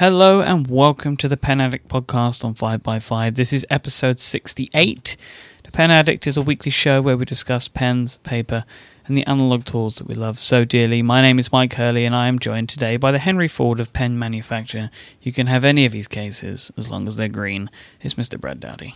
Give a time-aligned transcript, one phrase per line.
[0.00, 3.34] Hello and welcome to the Pen Addict podcast on 5by5.
[3.34, 5.14] This is episode 68.
[5.62, 8.64] The Pen Addict is a weekly show where we discuss pens, paper,
[9.06, 11.02] and the analog tools that we love so dearly.
[11.02, 13.92] My name is Myke Hurley and I am joined today by the Henry Ford of
[13.92, 14.90] pen manufacture.
[15.20, 17.68] You can have any of these cases as long as they're green.
[18.00, 18.40] It's Mr.
[18.40, 18.94] Brad Dowdy.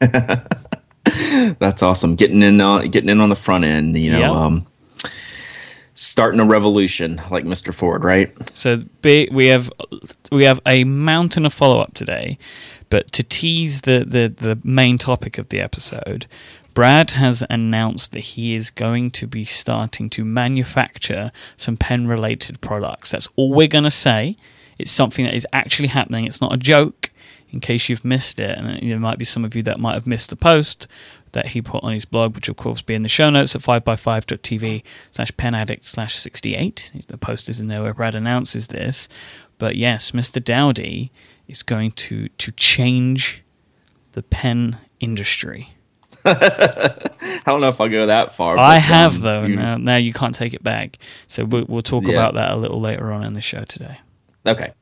[1.58, 2.14] That's awesome.
[2.14, 3.98] Getting in, uh, getting in on the front end.
[3.98, 4.30] You know, Yep.
[4.30, 4.66] um,
[6.00, 7.74] starting a revolution like Mr.
[7.74, 8.32] Ford, right?
[8.56, 9.70] So we have
[10.32, 12.38] we have a mountain of follow up today,
[12.88, 16.26] but to tease the, the the main topic of the episode,
[16.72, 22.60] Brad has announced that he is going to be starting to manufacture some pen related
[22.62, 23.10] products.
[23.10, 24.36] That's all we're going to say.
[24.78, 26.24] It's something that is actually happening.
[26.24, 27.10] It's not a joke.
[27.52, 30.06] In case you've missed it, and there might be some of you that might have
[30.06, 30.86] missed the post
[31.32, 33.54] that he put on his blog, which will of course be in the show notes
[33.54, 36.92] at 5by5.tv slash penaddict slash 68.
[37.08, 39.08] The post is in there where Brad announces this.
[39.58, 40.42] But yes, Mr.
[40.42, 41.10] Dowdy
[41.46, 43.42] is going to, to change
[44.12, 45.70] the pen industry.
[46.24, 48.58] I don't know if I'll go that far.
[48.58, 49.44] I but, have, um, though.
[49.44, 50.98] you- Now, now you can't take it back.
[51.26, 52.12] So we'll, we'll talk Yeah.
[52.12, 53.98] about that a little later on in the show today.
[54.46, 54.72] Okay.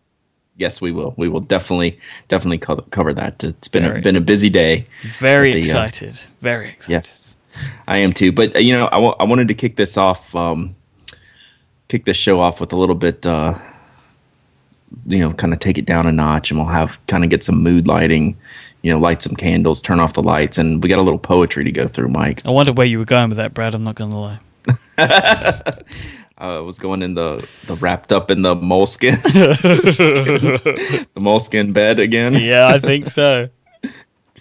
[0.59, 1.14] Yes, we will.
[1.17, 3.42] We will definitely, definitely co- cover that.
[3.45, 4.01] It's been Very.
[4.01, 4.87] a, been a busy day.
[5.05, 6.27] Very the, uh, excited.
[6.41, 6.92] Very excited.
[6.92, 7.37] Yes,
[7.87, 8.33] I am too.
[8.33, 10.75] But uh, you know, I I wanted to kick this off, um,
[11.87, 13.56] kick this show off with a little bit, uh,
[15.06, 17.45] you know, kind of take it down a notch, and we'll have kind of get
[17.45, 18.37] some mood lighting.
[18.83, 21.65] You know, light some candles, turn off the lights, and we got a little poetry
[21.65, 22.47] to go through, Myke.
[22.47, 23.75] I wonder where you were going with that, Brad.
[23.75, 24.39] I'm not going to lie.
[26.39, 32.34] Uh, was going in the the wrapped up in the moleskine, the moleskine bed again.
[32.34, 33.48] yeah, I think so.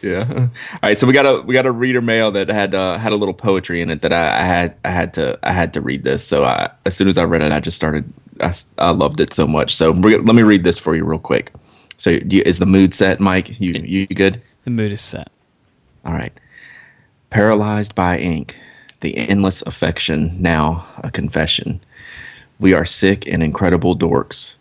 [0.04, 0.28] Yeah.
[0.30, 0.50] All
[0.84, 0.98] right.
[0.98, 3.34] So we got a we got a reader mail that had uh, had a little
[3.34, 6.24] poetry in it that I, I had I had to I had to read this.
[6.24, 8.06] So I, as soon as I read it, I just started.
[8.40, 9.76] I, I loved it so much.
[9.76, 11.52] So we're, let me read this for you real quick.
[11.96, 13.60] So do you, is the mood set, Myke?
[13.60, 14.40] You you good?
[14.66, 15.32] The mood is set.
[16.06, 16.34] All right.
[17.32, 18.56] Paralyzed by ink,
[19.02, 21.82] the endless affection, now a confession.
[22.60, 24.56] We are sick and incredible dorks.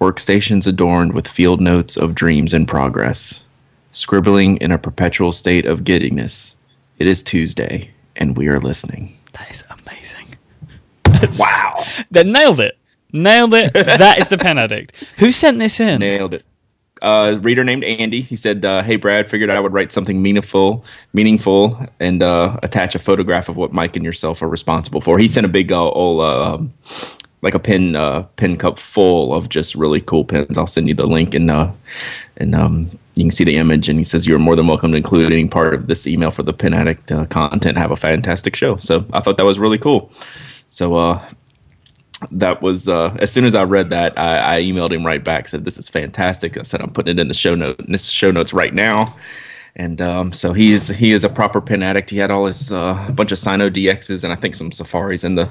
[0.00, 3.40] Workstations adorned with field notes of dreams in progress.
[3.92, 6.56] Scribbling in a perpetual state of giddiness.
[6.98, 9.16] It is Tuesday, and we are listening.
[9.34, 10.26] That is amazing.
[11.04, 11.84] That's- Wow.
[12.10, 12.76] They nailed it.
[13.12, 13.72] Nailed it.
[13.74, 14.96] that is the pen addict.
[15.18, 16.00] Who sent this in?
[16.00, 16.44] Nailed it.
[17.02, 18.20] Uh, reader named Andy.
[18.20, 22.94] He said, uh, "Hey Brad, figured I would write something meaningful, meaningful, and uh, attach
[22.94, 25.82] a photograph of what Myke and yourself are responsible for." He sent a big uh,
[25.90, 26.74] old, uh, um,
[27.42, 30.58] like a pin, uh, pin cup full of just really cool pins.
[30.58, 31.72] I'll send you the link, and uh,
[32.36, 33.88] and um, you can see the image.
[33.88, 36.42] And he says, "You're more than welcome to include any part of this email for
[36.42, 37.78] the Pen Addict uh, content.
[37.78, 40.12] Have a fantastic show." So I thought that was really cool.
[40.68, 41.24] So uh,
[42.30, 45.48] that was uh, as soon as I read that, I, I emailed him right back.
[45.48, 46.58] Said this is fantastic.
[46.58, 49.16] I said I'm putting it in the show note, in this show notes right now.
[49.76, 52.10] And um, so he is he is a proper pin addict.
[52.10, 55.36] He had all his uh, bunch of Signo DXs and I think some Safaris in
[55.36, 55.48] the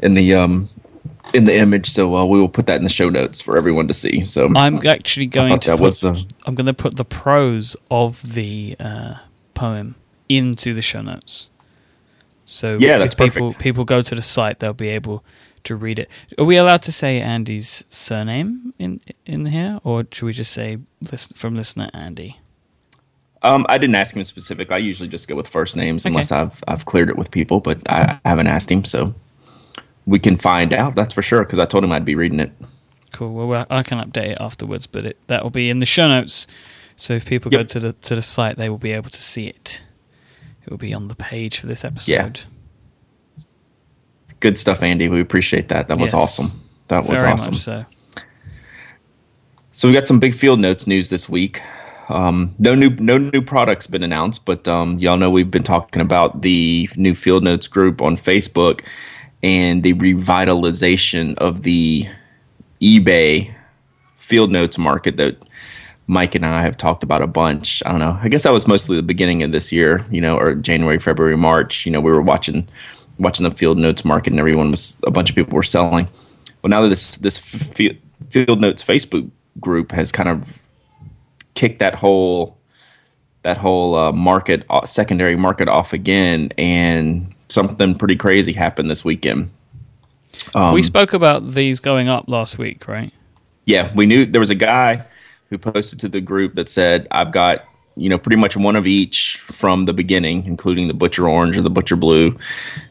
[0.00, 0.68] in the um
[1.34, 1.90] in the image.
[1.90, 4.24] So uh, we will put that in the show notes for everyone to see.
[4.24, 6.16] So I'm actually going to that put, was uh,
[6.46, 9.14] I'm going to put the prose of the uh,
[9.54, 9.94] poem
[10.28, 11.50] into the show notes.
[12.44, 13.62] So Yeah, that's if people perfect.
[13.62, 15.24] people go to the site, they'll be able
[15.64, 16.08] to read it.
[16.38, 20.78] Are we allowed to say Andy's surname in in here, or should we just say
[21.00, 22.38] listen, from listener Andy?
[23.42, 24.70] um I didn't ask him specific.
[24.72, 26.12] I usually just go with first names Okay.
[26.12, 28.84] unless I've I've cleared it with people, but I, I haven't asked him.
[28.84, 29.14] So
[30.06, 30.94] we can find out.
[30.94, 32.52] That's for sure because I told him I'd be reading it.
[33.12, 33.32] Cool.
[33.34, 36.08] Well, well, I can update it afterwards, but it, that will be in the show
[36.08, 36.46] notes.
[36.96, 39.46] So if people go to the to the site, they will be able to see
[39.48, 39.82] it.
[40.64, 42.12] It will be on the page for this episode.
[42.12, 43.44] Yeah.
[44.40, 45.08] Good stuff, Andy.
[45.08, 45.88] We appreciate that.
[45.88, 46.20] That was Yes.
[46.20, 46.60] awesome.
[46.88, 47.54] That was Very awesome.
[47.54, 47.84] so.
[49.72, 51.60] So we got some big field notes news this week.
[52.08, 56.02] Um, no new no new products been announced, but um, y'all know we've been talking
[56.02, 58.80] about the new field notes group on Facebook
[59.42, 62.08] and the revitalization of the
[62.80, 63.52] eBay
[64.16, 65.36] field notes market that
[66.08, 67.82] Myke and I have talked about a bunch.
[67.86, 68.18] I don't know.
[68.20, 71.36] I guess that was mostly the beginning of this year, you know, or January, February,
[71.36, 71.86] March.
[71.86, 72.68] You know, we were watching
[73.18, 76.08] watching the field notes market, and everyone was a bunch of people were selling.
[76.62, 79.30] Well, now that this this field notes Facebook
[79.60, 80.60] group has kind of
[81.54, 82.58] kicked that whole
[83.42, 89.04] that whole uh, market uh, secondary market off again, and something pretty crazy happened this
[89.04, 89.50] weekend.
[90.54, 93.12] Um, we spoke about these going up last week, right?
[93.64, 95.04] yeah, we knew there was a guy
[95.50, 97.64] who posted to the group that said, "I've got
[97.96, 101.62] you know pretty much one of each from the beginning, including the butcher orange or
[101.62, 102.36] the butcher blue,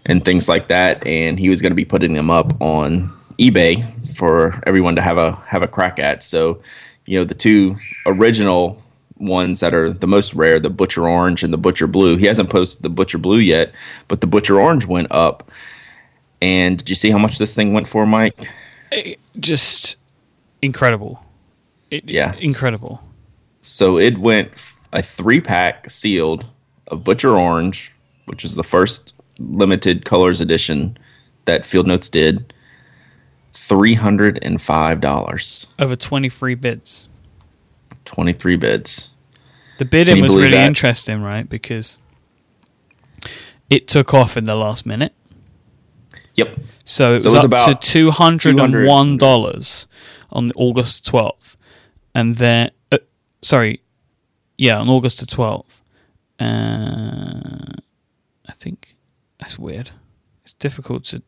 [0.05, 4.15] and things like that." And he was going to be putting them up on eBay
[4.15, 6.23] for everyone to have a have a crack at.
[6.23, 6.61] So,
[7.05, 8.80] you know, the two original
[9.21, 12.17] ones that are the most rare, the Butcher Orange and the Butcher Blue.
[12.17, 13.71] He hasn't posted the Butcher Blue yet,
[14.07, 15.49] but the Butcher Orange went up.
[16.41, 18.47] And did you see how much this thing went for, Myke?
[18.91, 19.97] Eh, just
[20.61, 21.23] incredible.
[21.91, 22.33] It, Yeah.
[22.39, 23.01] incredible.
[23.61, 24.51] So it went
[24.91, 26.45] a three pack sealed
[26.87, 27.91] of Butcher Orange,
[28.25, 30.97] which is the first limited colors edition
[31.45, 32.53] that Field Notes did.
[33.53, 37.07] Three hundred and five dollars, Over twenty three bids.
[38.05, 39.10] twenty three bids.
[39.81, 40.67] The bidding was really that?
[40.67, 41.49] interesting, right?
[41.49, 41.97] Because
[43.67, 45.11] it took off in the last minute.
[46.35, 46.59] Yep.
[46.83, 49.87] So it So was, it was up about to two hundred and one dollars
[50.31, 51.57] on August twelfth,
[52.13, 52.99] and then uh,
[53.41, 53.81] sorry,
[54.55, 55.81] yeah, on August the twelfth.
[56.39, 57.73] Uh,
[58.47, 58.93] I think
[59.39, 59.89] that's weird.
[60.43, 61.23] It's difficult to.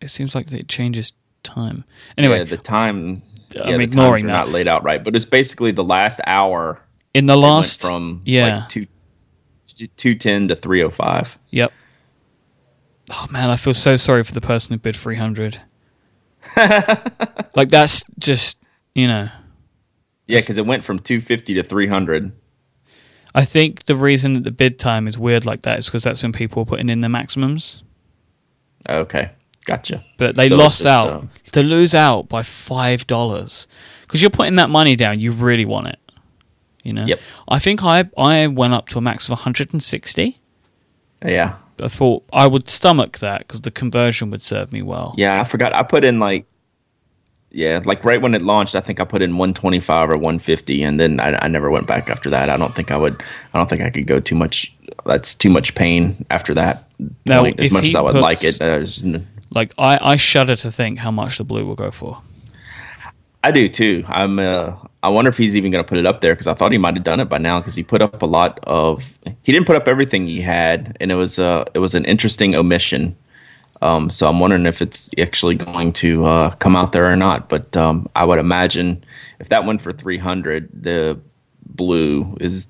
[0.00, 1.12] It seems like it changes
[1.42, 1.84] time.
[2.16, 3.20] Anyway, yeah, the time.
[3.54, 4.32] I'm yeah, the ignoring that.
[4.32, 6.80] Not laid out right, but it's basically the last hour.
[7.18, 8.86] In the last from yeah, like two
[9.96, 11.38] two ten to three oh five.
[11.50, 11.72] yep.
[13.10, 15.60] Oh man, I feel so sorry for the person who bid three hundred.
[17.54, 18.62] like that's just
[18.94, 19.28] you know.
[20.26, 22.32] Yeah, because it went from two fifty to three hundred.
[23.34, 26.22] I think the reason that the bid time is weird like that is because that's
[26.22, 27.84] when people are putting in their maximums.
[28.88, 29.30] Okay,
[29.64, 30.04] gotcha.
[30.16, 31.22] But they So lost out uh,
[31.52, 33.66] to lose out by five dollars
[34.02, 35.20] because you're putting that money down.
[35.20, 35.98] You really want it,
[36.82, 37.04] you know.
[37.04, 37.20] Yep.
[37.48, 40.38] I think I I went up to a max of 160.
[41.24, 45.14] yeah, I thought I would stomach that because the conversion would serve me well.
[45.16, 45.74] Yeah, I forgot.
[45.74, 46.46] I put in like,
[47.50, 51.00] yeah, like right when it launched, I think I put in 125 or 150, and
[51.00, 52.50] then I, I never went back after that.
[52.50, 53.22] I don't think I would.
[53.54, 54.74] I don't think I could go too much.
[55.06, 56.84] That's too much pain after that.
[57.24, 59.04] Now, point, as much as I would like it, there's
[59.50, 62.22] Like I I shudder to think how much the blue will go for.
[63.42, 64.04] I do too.
[64.08, 64.38] I'm.
[64.38, 66.72] Uh, I wonder if he's even going to put it up there because I thought
[66.72, 69.18] he might have done it by now because he put up a lot of.
[69.42, 72.54] He didn't put up everything he had, and it was uh, it was an interesting
[72.54, 73.16] omission.
[73.80, 77.48] Um, so I'm wondering if it's actually going to uh, come out there or not.
[77.48, 79.04] But um, I would imagine
[79.38, 81.20] if that went for 300, the
[81.64, 82.68] blue is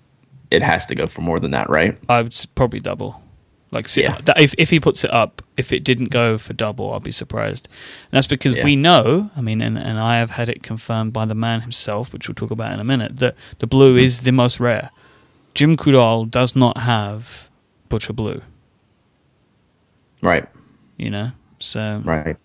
[0.50, 1.98] it has to go for more than that, right?
[2.08, 3.22] I would probably double.
[3.70, 4.18] Like, see, Yeah.
[4.24, 7.10] that- if if he puts it up, if it didn't go for double, I'll be
[7.12, 7.68] surprised.
[8.10, 8.64] And that's because Yeah.
[8.64, 9.30] we know.
[9.36, 12.34] I mean, and, and I have had it confirmed by the man himself, which we'll
[12.34, 13.18] talk about in a minute.
[13.18, 13.98] That the blue Hmm.
[14.04, 14.90] is the most rare.
[15.54, 17.48] Jim Coudal does not have
[17.88, 18.40] butcher blue.
[20.22, 20.46] Right.
[20.96, 22.36] You know, so Right.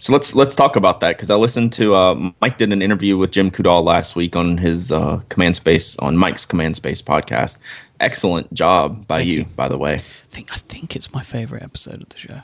[0.00, 3.16] So let's let's talk about that because I listened to uh, Myke did an interview
[3.16, 7.58] with Jim Coudal last week on his uh, Command Space on Myke's Command Space podcast.
[8.00, 9.44] Excellent job by you, you.
[9.56, 9.94] by the way.
[9.94, 9.98] I
[10.30, 12.40] think I think it's my favorite episode of the show.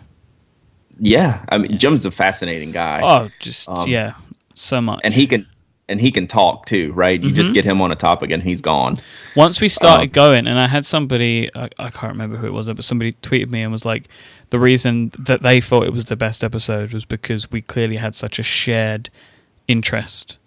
[0.98, 4.14] Yeah, I mean Jim's a fascinating guy, Oh, just Um, yeah,
[4.54, 5.00] so much.
[5.04, 5.46] and he can
[5.88, 7.20] and he can talk too, right?
[7.20, 7.36] You Mm-hmm.
[7.36, 8.94] just get him on a topic and he's gone.
[9.36, 12.52] Once we started Um, going, and I had somebody, I, I can't remember who it
[12.54, 14.08] was, but somebody tweeted me and was like,
[14.48, 18.14] the reason that they thought it was the best episode was because we clearly had
[18.14, 19.10] such a shared
[19.68, 20.38] interest,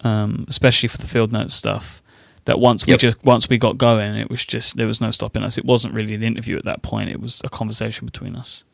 [0.00, 2.00] um, especially for the field notes stuff.
[2.48, 3.00] That once we Yep.
[3.00, 5.58] just once we got going, it was just there was no stopping us.
[5.58, 8.64] It wasn't really an interview at that point; it was a conversation between us.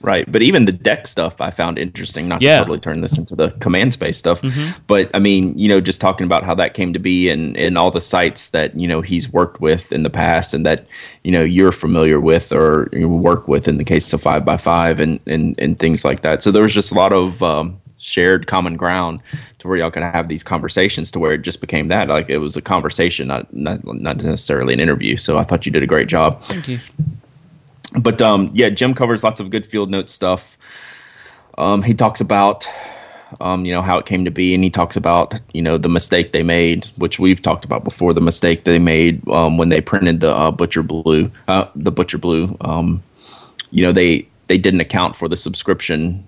[0.00, 0.30] Right.
[0.30, 2.56] But even the deck stuff I found interesting, not Yeah.
[2.56, 4.42] to totally turn this into the command space stuff.
[4.42, 4.74] Mhm.
[4.88, 7.78] But I mean, you know, just talking about how that came to be and, and
[7.78, 10.84] all the sites that, you know, he's worked with in the past and that,
[11.22, 14.58] you know, you're familiar with or you work with in the case of five by
[14.58, 16.42] five and, and, and things like that.
[16.42, 19.20] So there was just a lot of um, shared common ground
[19.58, 22.08] to where y'all could have these conversations to where it just became that.
[22.08, 25.16] Like it was a conversation, not not, not necessarily an interview.
[25.16, 26.80] So I thought you did a great job Thank you.
[27.98, 30.56] but um, yeah, Jim covers lots of good field note stuff.
[31.56, 32.68] Um, he talks about
[33.40, 35.88] um, you know how it came to be, and he talks about you know the
[35.88, 38.12] mistake they made, which we've talked about before.
[38.12, 42.18] The mistake they made um, when they printed the uh, butcher blue, uh, the butcher
[42.18, 42.56] blue.
[42.60, 43.02] Um,
[43.70, 46.26] you know they they didn't account for the subscription,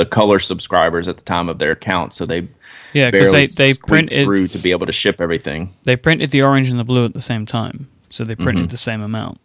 [0.00, 2.48] the color subscribers at the time of their account, so they
[2.94, 5.60] Yeah, because they they printed through to be able to ship everything.
[5.84, 7.76] they printed the orange and the blue at the same time,
[8.08, 8.70] so they printed Mm-hmm.
[8.78, 9.36] the same amount,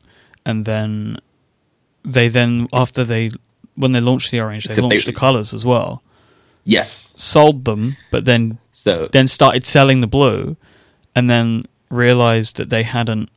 [0.45, 1.17] and then
[2.15, 3.31] they then after they
[3.81, 6.01] when they launched the orange, they Except they- launched the colors as well,
[6.63, 10.55] Yes, sold them, but then so then started selling the blue,
[11.15, 13.29] and then realized that they hadn't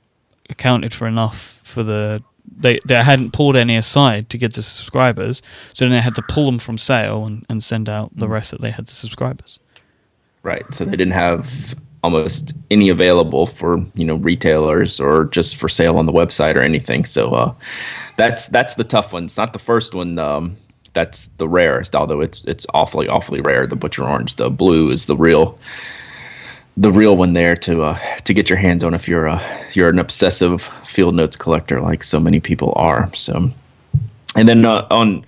[0.55, 2.23] accounted for enough for the
[2.61, 5.43] they they hadn't pulled any aside to get to subscribers,
[5.75, 8.21] so then they had to pull them from sale and, and send out Mm.
[8.21, 9.61] the rest that they had to subscribers.
[10.43, 10.65] Right.
[10.75, 11.75] So they didn't have
[12.05, 16.61] almost any available for you know retailers or just for sale on the website or
[16.63, 17.05] anything.
[17.05, 17.55] So uh,
[18.17, 19.25] that's that's the tough one.
[19.25, 20.57] It's not the first one um,
[20.95, 21.95] that's the rarest.
[21.95, 23.67] Although it's it's awfully awfully rare.
[23.67, 25.59] The butcher orange, the blue is the real
[26.79, 29.89] the real one there to uh, to get your hands on if you're uh, you're
[29.89, 33.13] an obsessive field notes collector like so many people are.
[33.15, 33.51] So,
[34.37, 35.27] and then uh, on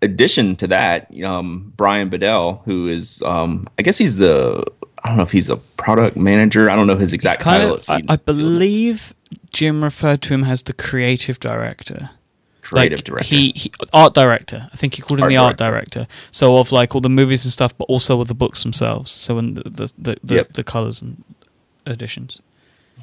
[0.00, 4.64] addition to that, um, Bryan Bedell, who is um, I guess he's the
[5.04, 6.70] I don't know if he's a product manager.
[6.70, 7.74] I don't know his exact title.
[7.74, 9.12] of, I, I believe
[9.52, 12.10] Jim referred to him as the creative director.
[12.64, 13.28] Creative like, director.
[13.28, 14.68] He, he art director.
[14.72, 16.06] I think he called him Art the art director.
[16.30, 19.10] So of like all the movies and stuff, but also of the books themselves.
[19.10, 20.52] So in the the the, the, Yep.
[20.54, 21.22] the colors and
[21.86, 22.40] editions.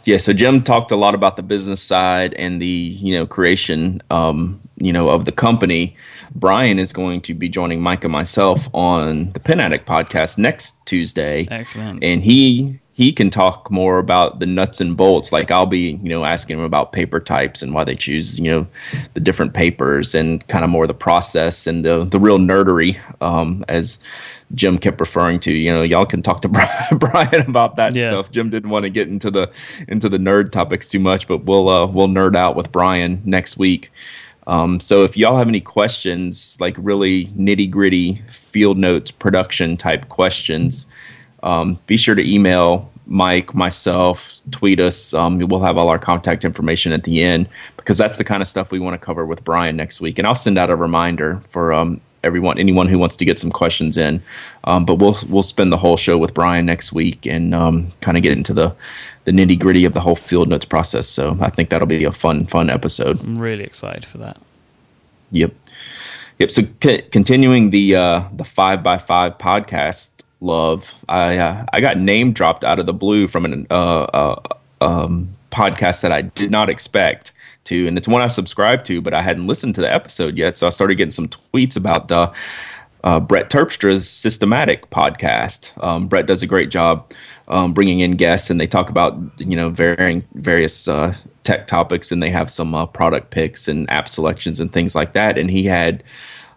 [0.04, 4.02] Yeah, so Jim talked a lot about the business side and the you know creation,
[4.10, 5.96] um, you know, of the company.
[6.34, 10.86] Bryan is going to be joining Myke and myself on the Pen Addict podcast next
[10.86, 12.04] Tuesday, Excellent.
[12.04, 15.32] and he he can talk more about the nuts and bolts.
[15.32, 18.50] Like I'll be you know asking him about paper types and why they choose you
[18.50, 18.68] know
[19.14, 23.64] the different papers and kind of more the process and the the real nerdery um,
[23.68, 24.00] as.
[24.54, 26.50] Jim kept referring to, you know, y'all can talk to
[26.92, 28.10] Bryan, about that Yeah.
[28.10, 28.32] stuff.
[28.32, 29.50] Jim didn't want to get into the
[29.88, 33.56] into the nerd topics too much, but we'll uh, we'll nerd out with Bryan next
[33.58, 33.90] week.
[34.48, 40.10] Um, so if y'all have any questions, like really nitty gritty field notes production type
[40.10, 40.88] questions,
[41.44, 45.14] um, be sure to email Myke, myself, tweet us.
[45.14, 48.48] Um, we'll have all our contact information at the end because that's the kind of
[48.48, 50.18] stuff we want to cover with Bryan next week.
[50.18, 53.52] And I'll send out a reminder for um, everyone, anyone who wants to get some
[53.52, 54.22] questions in.
[54.64, 58.18] Um, but we'll we'll spend the whole show with Bryan next week and um, kind
[58.18, 58.74] of get into the
[59.26, 61.08] the nitty gritty of the whole field notes process.
[61.08, 63.22] So I think that'll be a fun fun episode.
[63.22, 64.40] I'm really excited for that.
[65.32, 65.54] Yep.
[66.40, 66.52] Yep.
[66.52, 71.98] So c- continuing the uh, the five by five podcast love, I uh, I got
[71.98, 74.42] name dropped out of the blue from an uh, uh,
[74.82, 77.32] um, podcast that I did not expect
[77.66, 80.58] to, and it's one I subscribe to, but I hadn't listened to the episode yet.
[80.58, 82.32] So I started getting some tweets about uh,
[83.04, 85.72] uh, Brett Terpstra's systematic podcast.
[85.84, 87.12] Um, Brett does a great job
[87.52, 92.12] um, bringing in guests, and they talk about you know varying various uh, tech topics,
[92.12, 95.38] and they have some uh, product picks and app selections and things like that.
[95.38, 96.04] And he had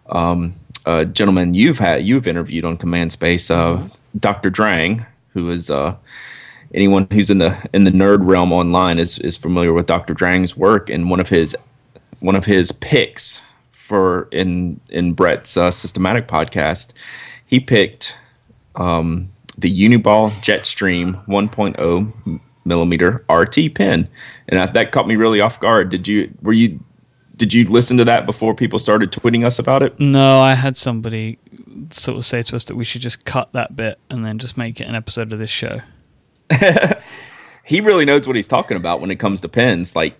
[0.09, 3.87] um, a gentleman you've had you've interviewed on Command Space, uh,
[4.19, 4.49] Dr.
[4.49, 5.95] Drang, who is uh,
[6.73, 10.13] anyone who's in the in the nerd realm online is is familiar with Dr.
[10.13, 11.55] Drang's work, and one of his
[12.21, 16.93] one of his picks for in in Brett's uh, systematic podcast,
[17.45, 18.15] he picked
[18.75, 24.07] um, the Uniball Jetstream 1.0 millimeter RT pen,
[24.47, 25.89] and I, that caught me really off guard.
[25.89, 26.79] Did you were you
[27.35, 29.99] did you listen to that before people started tweeting us about it?
[29.99, 31.37] No, I had somebody
[31.89, 34.57] sort of say to us that we should just cut that bit and then just
[34.57, 35.81] make it an episode of this show.
[37.65, 39.95] He really knows what he's talking about when it comes to pens.
[39.95, 40.15] Like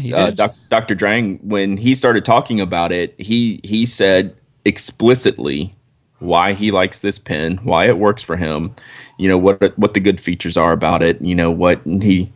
[0.00, 0.96] Yeah, uh, doc, Dr.
[0.96, 5.74] Drang, when he started talking about it, he he said explicitly
[6.22, 8.74] why he likes this pen, why it works for him,
[9.18, 12.32] you know what what the good features are about it, you know what he,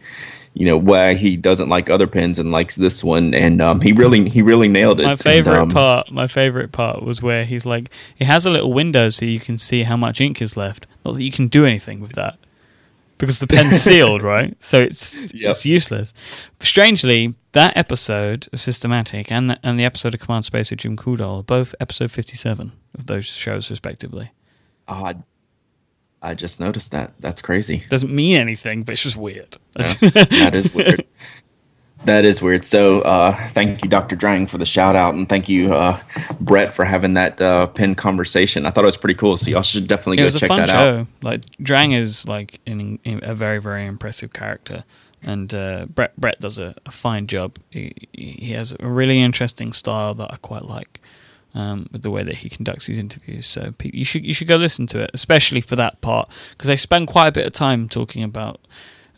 [0.55, 3.93] you know why he doesn't like other pens and likes this one, and um, he
[3.93, 5.05] really he really nailed it.
[5.05, 8.51] my And, favorite um, part, my favorite part was where he's like, it has a
[8.51, 10.87] little window so you can see how much ink is left.
[11.05, 12.39] Not that you can do anything with that
[13.19, 14.61] because the pen's sealed, right?
[14.63, 15.51] So it's Yep.
[15.51, 16.13] it's useless.
[16.61, 20.95] Strangely, that episode of Systematic and the, and the episode of Command Space with Jim
[21.23, 24.31] are both episode fifty-seven of those shows, respectively.
[24.87, 25.15] Oh, I,
[26.21, 27.15] I just noticed that.
[27.19, 27.79] That's crazy.
[27.89, 29.57] Doesn't mean anything, but it's just weird.
[29.79, 31.07] Yeah, that is weird.
[32.05, 32.65] That is weird.
[32.65, 34.17] So, uh, thank you, Dr.
[34.17, 35.99] Drang, for the shout out, and thank you, uh,
[36.39, 38.67] Brett, for having that uh, pen conversation.
[38.67, 39.39] I thought it was pretty cool.
[39.39, 40.99] So, y'all should definitely it go check fun that show.
[41.01, 41.07] out.
[41.23, 44.85] Like Drang is like an, a very very impressive character,
[45.23, 47.57] and uh, Brett Brett does a, a fine job.
[47.71, 51.01] He, he has a really interesting style that I quite like.
[51.55, 54.57] Um, with the way that he conducts his interviews, so you should you should go
[54.57, 57.89] listen to it, especially for that part because they spend quite a bit of time
[57.89, 58.61] talking about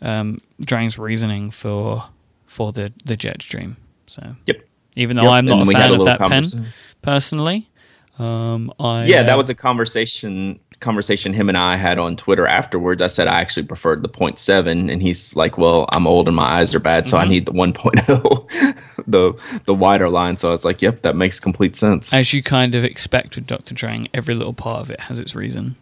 [0.01, 2.05] um, Drang's reasoning for
[2.45, 3.75] for the the Jetstream.
[4.07, 4.61] So Yep.
[4.95, 6.67] even though Yep, I'm and not a fan a of that pen
[7.01, 7.69] personally,
[8.17, 12.47] um, I Yeah, that uh, was a conversation conversation him and I had on Twitter
[12.47, 13.01] afterwards.
[13.01, 16.43] I said I actually preferred the 0.7 and he's like, "Well, I'm old and my
[16.45, 17.29] eyes are bad, so I Mhm.
[17.29, 19.33] need the 1.0, the
[19.65, 22.75] the wider line." So I was like, "Yep, that makes complete sense." as you kind
[22.75, 23.73] of expect with Dr.
[23.73, 25.75] Drang, every little part of it has its reason.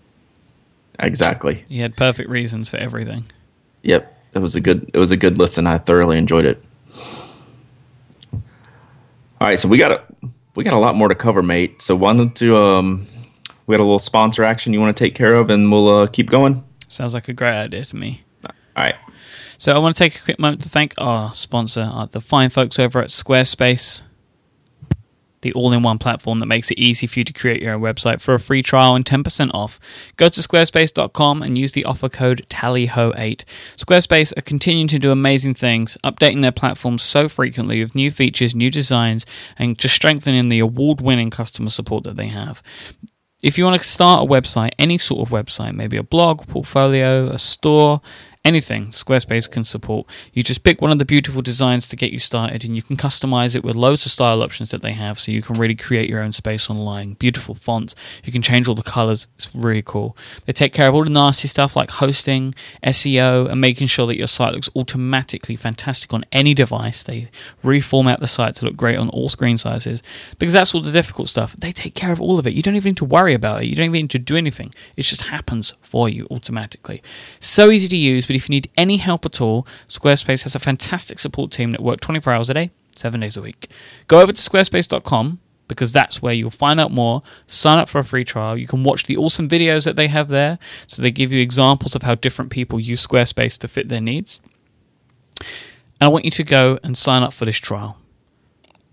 [0.99, 1.63] exactly.
[1.69, 3.25] He had perfect reasons for everything.
[3.83, 4.13] Yep.
[4.33, 5.67] It was a good it was a good listen.
[5.67, 6.63] I thoroughly enjoyed it.
[8.33, 8.41] All
[9.47, 10.01] right, so we got a
[10.55, 11.81] we got a lot more to cover, mate.
[11.83, 13.05] So why don't you um
[13.67, 16.07] we got a little sponsor action you want to take care of and we'll uh,
[16.07, 16.63] keep going?
[16.87, 18.23] Sounds like a great idea to me.
[18.45, 18.95] All right.
[19.57, 22.49] So I want to take a quick moment to thank our sponsor, uh, the fine
[22.49, 24.03] folks over at Squarespace.
[25.41, 27.81] the all in one platform that makes it easy for you to create your own
[27.81, 29.79] website for a free trial and 10% off.
[30.15, 33.43] Go to squarespace.com and use the offer code TALLYHO8.
[33.77, 38.55] Squarespace are continuing to do amazing things, updating their platform so frequently with new features,
[38.55, 39.25] new designs,
[39.57, 42.63] and just strengthening the award winning customer support that they have.
[43.41, 47.27] If you want to start a website, any sort of website, maybe a blog, portfolio,
[47.27, 48.01] a store,
[48.47, 50.07] anything Squarespace can support.
[50.33, 52.95] You just pick one of the beautiful designs to get you started, and you can
[52.95, 56.09] customize it with loads of style options that they have, so you can really create
[56.09, 57.13] your own space online.
[57.13, 59.27] Beautiful fonts, you can change all the colors.
[59.35, 60.15] It's really cool.
[60.45, 64.17] They take care of all the nasty stuff like hosting, SEO, and making sure that
[64.17, 67.03] your site looks automatically fantastic on any device.
[67.03, 67.29] They
[67.61, 70.01] reformat the site to look great on all screen sizes
[70.39, 71.53] because that's all the difficult stuff.
[71.57, 72.53] They take care of all of it.
[72.53, 73.67] You don't even need to worry about it.
[73.67, 74.73] You don't even need to do anything.
[74.95, 77.01] It just happens for you automatically.
[77.41, 80.59] So easy to use, but if you need any help at all, Squarespace has a
[80.59, 83.69] fantastic support team that work 24 hours a day, seven days a week.
[84.07, 87.21] Go over to squarespace.com because that's where you'll find out more.
[87.45, 88.57] Sign up for a free trial.
[88.57, 90.59] You can watch the awesome videos that they have there.
[90.87, 94.39] So they give you examples of how different people use Squarespace to fit their needs.
[95.99, 97.97] And I want you to go and sign up for this trial.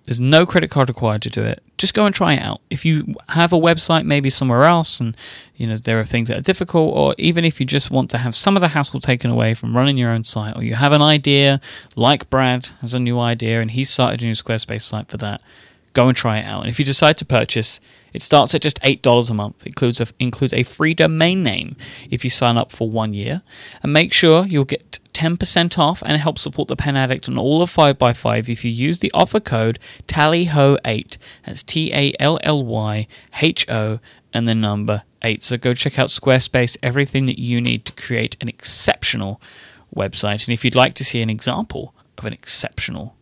[0.06, 1.62] There's no credit card required to do it.
[1.78, 2.60] Just go and try it out.
[2.68, 5.16] If you have a website maybe somewhere else and
[5.56, 8.18] you know there are things that are difficult or even if you just want to
[8.18, 10.92] have some of the hassle taken away from running your own site or you have
[10.92, 11.60] an idea
[11.96, 15.40] like Brad has a new idea and he started a new Squarespace site for that,
[15.94, 16.60] go and try it out.
[16.62, 17.80] And if you decide to purchase,
[18.14, 19.62] it starts at just $8 a month.
[19.62, 21.76] It includes a, includes a free domain name
[22.10, 23.42] if you sign up for 1 year.
[23.82, 27.60] And make sure you'll get 10% off and help support the Pen Addict on all
[27.60, 31.18] of 5by5 if you use the offer code TALLYHO8.
[31.44, 33.08] That's T A L L Y
[33.42, 33.98] H O
[34.32, 35.42] and the number 8.
[35.42, 39.40] So go check out Squarespace, everything that you need to create an exceptional
[39.94, 40.46] website.
[40.46, 43.16] And if you'd like to see an example of an exceptional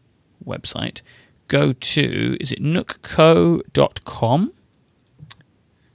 [0.44, 1.00] website,
[1.48, 4.52] go to is it nookco.com?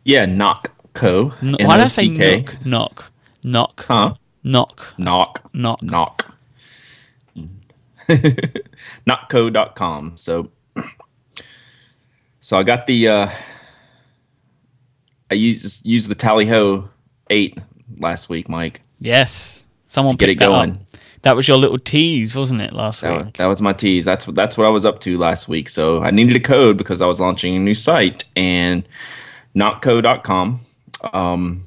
[0.08, 1.34] Yeah, Nockco.
[1.44, 2.56] N- Why did I say knock?
[2.66, 3.12] Knock.
[3.44, 3.86] Knock.
[3.86, 4.14] Huh?
[4.42, 4.94] Knock.
[4.98, 5.50] Knock.
[5.54, 5.84] Knock.
[5.84, 6.34] Knock.
[9.06, 10.16] Nockco.com.
[10.16, 10.50] So,
[12.40, 13.08] so I got the.
[13.10, 13.30] Uh,
[15.30, 16.88] I used used the Tally Ho
[17.30, 17.58] eight
[18.00, 18.78] last week, Myke.
[19.02, 20.72] Yes, someone get it that going.
[20.72, 20.78] up.
[21.24, 23.34] That was your little tease, wasn't it, last That, week?
[23.38, 24.06] that was my tease.
[24.06, 25.68] That's what that's what I was up to last week.
[25.68, 28.88] So I needed a code because I was launching a new site and
[29.58, 30.62] nockco.com.
[31.14, 31.66] Um,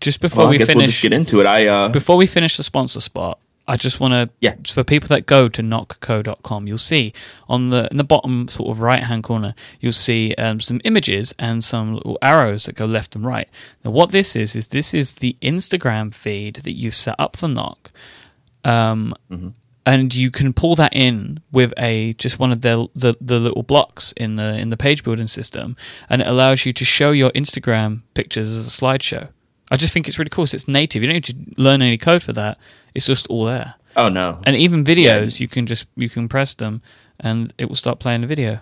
[0.00, 1.46] Just before well, I we guess we'll just finish, get into it.
[1.46, 4.54] I uh, before we finish the sponsor spot, I just want to Yeah.
[4.66, 7.12] for people that go to nockco.com, you'll see
[7.48, 11.34] on the in the bottom sort of right hand corner, you'll see um, some images
[11.38, 13.48] and some little arrows that go left and right.
[13.84, 17.46] Now, what this is is this is the Instagram feed that you set up for
[17.48, 17.92] Nock.
[18.64, 19.14] Um,
[19.86, 23.62] And you can pull that in with a just one of the, the the little
[23.62, 25.74] blocks in the in the page building system,
[26.08, 29.28] and it allows you to show your Instagram pictures as a slideshow.
[29.70, 30.46] I just think it's really cool.
[30.46, 31.02] So it's native.
[31.02, 32.58] You don't need to learn any code for that.
[32.94, 33.74] It's just all there.
[33.96, 36.82] oh no, And even videos, you can just you can press them,
[37.18, 38.60] and it will start playing the video.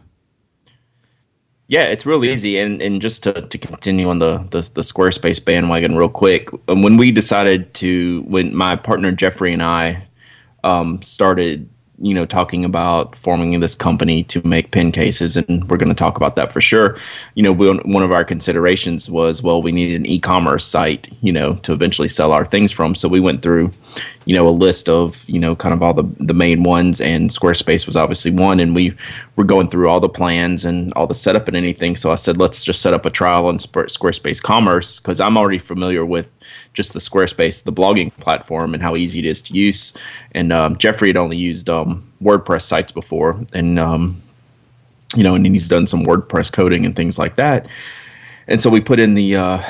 [1.66, 2.58] Yeah, it's real easy.
[2.58, 6.82] And and just to, to continue on the, the the Squarespace bandwagon real quick, um,
[6.82, 10.07] when we decided to, when my partner Jeffrey and I
[10.68, 11.68] um, started,
[12.00, 16.02] you know, talking about forming this company to make pen cases, and we're going to
[16.04, 16.96] talk about that for sure.
[17.34, 21.32] You know, we, one of our considerations was, well, we needed an e-commerce site, you
[21.32, 22.94] know, to eventually sell our things from.
[22.94, 23.72] So we went through,
[24.26, 27.30] you know, a list of, you know, kind of all the the main ones, and
[27.30, 28.60] Squarespace was obviously one.
[28.60, 28.94] And we
[29.34, 31.96] were going through all the plans and all the setup and anything.
[31.96, 35.58] So I said, let's just set up a trial on Squarespace Commerce because I'm already
[35.58, 36.28] familiar with
[36.72, 39.96] just the Squarespace, the blogging platform, and how easy it is to use.
[40.32, 44.22] And um, Jeffrey had only used um, WordPress sites before, and um,
[45.16, 47.66] you know, and he's done some WordPress coding and things like that.
[48.46, 49.62] And so we put in the, uh,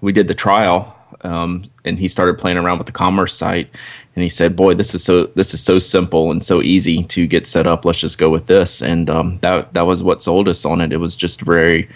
[0.00, 3.70] we did the trial, um, and he started playing around with the commerce site,
[4.14, 7.26] and he said, "Boy, this is so this is so simple and so easy to
[7.26, 7.84] get set up.
[7.84, 10.92] Let's just go with this." And um, that that was what sold us on it.
[10.92, 11.88] It was just very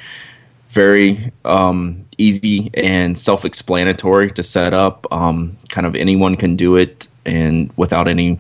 [0.69, 5.07] very um, easy and self-explanatory to set up.
[5.13, 8.39] Um, kind of anyone can do it, and without any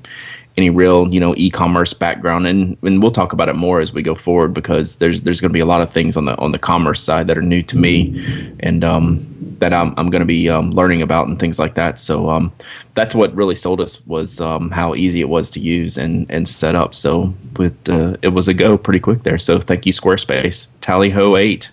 [0.56, 2.46] any real you know e-commerce background.
[2.46, 5.50] And and we'll talk about it more as we go forward because there's there's going
[5.50, 7.62] to be a lot of things on the on the commerce side that are new
[7.62, 8.24] to me,
[8.60, 9.26] and um,
[9.58, 11.98] that I'm I'm going to be um, learning about and things like that.
[11.98, 12.52] So um,
[12.94, 16.46] that's what really sold us was um, how easy it was to use and and
[16.48, 16.94] set up.
[16.94, 19.38] So but uh, it was a go pretty quick there.
[19.38, 20.68] So thank you Squarespace.
[20.80, 21.70] Tally ho eight.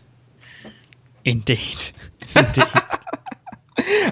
[1.25, 1.91] Indeed,
[2.35, 2.65] indeed.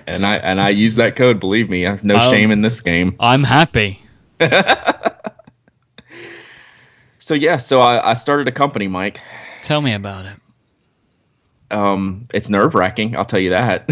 [0.07, 1.39] and I and I use that code.
[1.39, 2.31] Believe me, I have no Oh.
[2.31, 3.15] shame in this game.
[3.19, 4.01] I'm happy.
[7.21, 9.17] So yeah, so I, I started a company, Myke,
[9.61, 10.39] Tell me about it.
[11.69, 13.15] Um, it's nerve wracking.
[13.15, 13.85] I'll tell you that.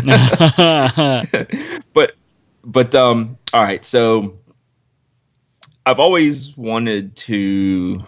[1.94, 2.14] but
[2.64, 3.86] but um, all right.
[3.86, 4.40] So
[5.86, 8.04] I've always wanted to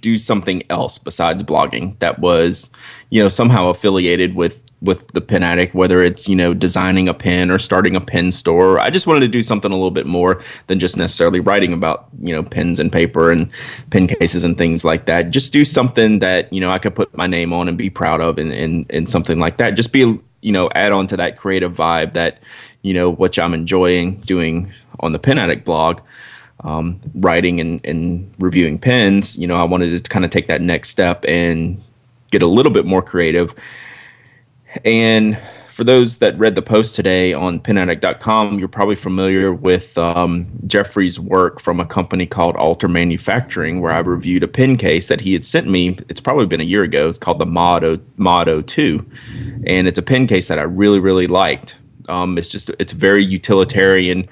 [0.00, 2.70] do something else besides blogging that was
[3.10, 7.14] you know somehow affiliated with with the pen addict whether it's you know designing a
[7.14, 8.78] pen or starting a pen store.
[8.78, 12.08] I just wanted to do something a little bit more than just necessarily writing about
[12.22, 13.50] you know pens and paper and
[13.90, 15.30] pen cases and things like that.
[15.30, 18.20] Just do something that you know i could put my name on and be proud
[18.20, 19.70] of and and, and something like that.
[19.70, 22.38] Just be you know add on to that creative vibe that
[22.82, 26.00] you know which i'm enjoying doing on the pen addict blog
[26.60, 30.60] um, writing and, and reviewing pens, you know, I wanted to kind of take that
[30.60, 31.82] next step and
[32.30, 33.54] get a little bit more creative.
[34.84, 35.38] And
[35.74, 41.18] for those that read the post today on penaddict.com, you're probably familiar with um, Jeffrey's
[41.18, 45.32] work from a company called Alter Manufacturing, where I reviewed a pen case that he
[45.32, 45.98] had sent me.
[46.08, 47.08] It's probably been a year ago.
[47.08, 49.06] It's called the Mod, Mod 2.
[49.66, 51.74] And it's a pen case that I really, really liked.
[52.08, 54.28] Um, it's just, it's very utilitarian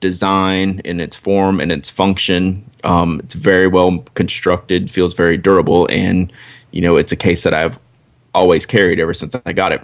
[0.00, 2.68] design in its form and its function.
[2.84, 6.32] Um, it's very well constructed, feels very durable, and
[6.70, 7.78] you know it's a case that I've
[8.34, 9.82] always carried ever since I got it.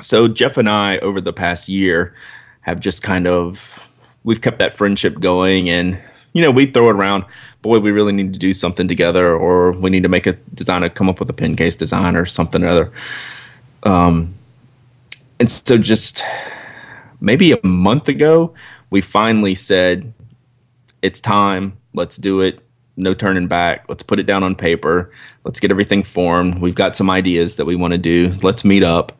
[0.00, 2.14] So Jeff and I, over the past year,
[2.62, 3.88] have just kind of
[4.24, 5.98] we've kept that friendship going, and
[6.32, 7.24] you know we throw it around.
[7.62, 10.82] Boy, we really need to do something together, or we need to make a design,
[10.82, 12.92] to come up with a pen case design or something or other.
[13.82, 14.34] Um,
[15.38, 16.22] and so just
[17.20, 18.54] maybe a month ago,
[18.90, 20.12] we finally said,
[21.02, 21.76] it's time.
[21.94, 22.60] Let's do it.
[22.96, 23.84] No turning back.
[23.88, 25.12] Let's put it down on paper.
[25.44, 26.60] Let's get everything formed.
[26.60, 28.30] We've got some ideas that we want to do.
[28.42, 29.12] Let's meet up,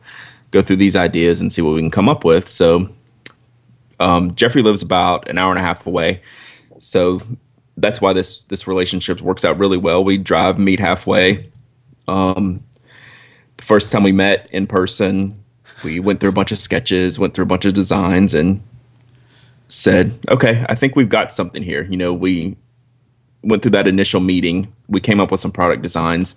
[0.51, 2.47] go through these ideas, and see what we can come up with.
[2.47, 2.89] So,
[3.99, 6.21] um, Jeffrey lives about an hour and a half away.
[6.79, 7.21] So
[7.77, 10.03] that's why this this relationship works out really well.
[10.03, 11.49] We drive, meet halfway.
[12.07, 12.63] Um,
[13.57, 15.43] the first time we met in person,
[15.83, 18.61] we went through a bunch of sketches, went through a bunch of designs, and
[19.67, 21.83] said, okay, I think we've got something here.
[21.83, 22.55] You know, we
[23.43, 26.35] went through that initial meeting, we came up with some product designs,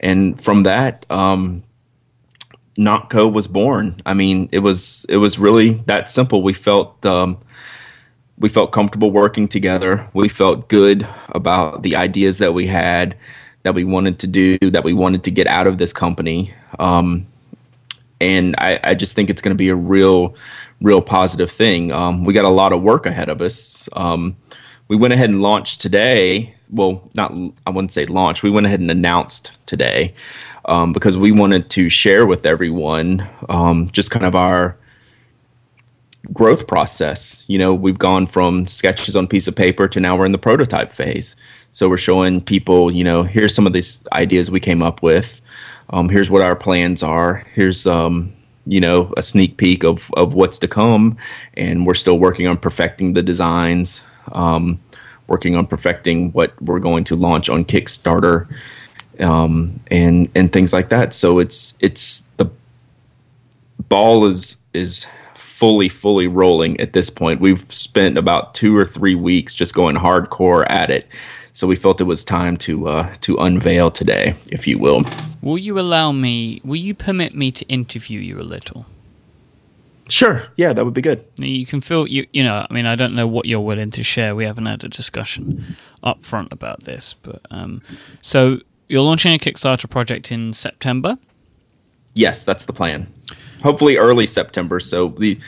[0.00, 1.62] and from that, um,
[2.76, 4.00] Nock Co was born.
[4.06, 6.42] I mean, it was it was really that simple.
[6.44, 7.38] We felt um,
[8.38, 10.08] we felt comfortable working together.
[10.14, 13.16] We felt good about the ideas that we had,
[13.64, 16.54] that we wanted to do, that we wanted to get out of this company.
[16.78, 17.26] Um,
[18.20, 20.34] and I, I just think it's going to be a real
[20.80, 21.92] real positive thing.
[21.92, 23.88] Um, we got a lot of work ahead of us.
[23.92, 24.36] Um,
[24.88, 26.54] we went ahead and launched today.
[26.70, 27.32] Well, not
[27.66, 28.42] I wouldn't say launch.
[28.42, 30.14] We went ahead and announced today
[30.66, 34.76] um, because we wanted to share with everyone um, just kind of our
[36.32, 37.44] growth process.
[37.48, 40.38] You know, we've gone from sketches on piece of paper to now we're in the
[40.38, 41.36] prototype phase.
[41.72, 45.40] So we're showing people, you know, here's some of these ideas we came up with.
[45.90, 47.46] Um, here's what our plans are.
[47.54, 48.32] Here's um,
[48.68, 51.16] you know a sneak peek of of what's to come.
[51.54, 54.02] And we're still working on perfecting the designs
[54.32, 54.80] um,
[55.26, 58.48] working on perfecting what we're going to launch on kickstarter
[59.20, 61.12] um, and and things like that.
[61.12, 62.50] So it's it's the
[63.88, 67.40] ball is is fully fully rolling at this point.
[67.40, 71.06] We've spent about two or three weeks just going hardcore at it
[71.52, 75.04] so we felt it was time to uh, to unveil today, if you will.
[75.42, 76.60] Will you allow me?
[76.64, 78.86] Will you permit me to interview you a little?
[80.08, 80.46] Sure.
[80.56, 81.24] Yeah, that would be good.
[81.36, 82.26] You can feel you.
[82.32, 84.34] You know, I mean, I don't know what you're willing to share.
[84.34, 87.82] We haven't had a discussion up front about this, but um,
[88.22, 91.18] so you're launching a Kickstarter project in September.
[92.14, 93.12] Yes, that's the plan.
[93.62, 94.80] Hopefully, early September.
[94.80, 95.38] So the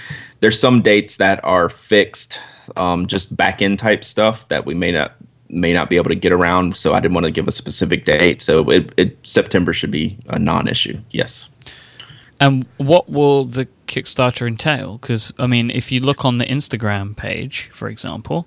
[0.40, 2.38] there's some dates that are fixed,
[2.76, 5.14] um, just back end type stuff that we may not
[5.52, 6.76] may not be able to get around.
[6.76, 8.40] So I didn't want to give a specific date.
[8.40, 10.98] So it, it September should be a non-issue.
[11.10, 11.48] Yes.
[12.40, 14.98] And what will the Kickstarter entail?
[14.98, 18.46] Because I mean, if you look on the Instagram page, for example,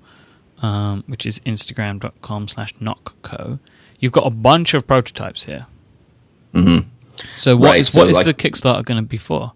[0.62, 3.60] um, which is instagram.com/slash nockco,
[4.00, 5.68] you've got a bunch of prototypes here.
[6.54, 6.90] Mm-hmm.
[7.36, 9.54] So what right, is, so what is like, the Kickstarter going to be for?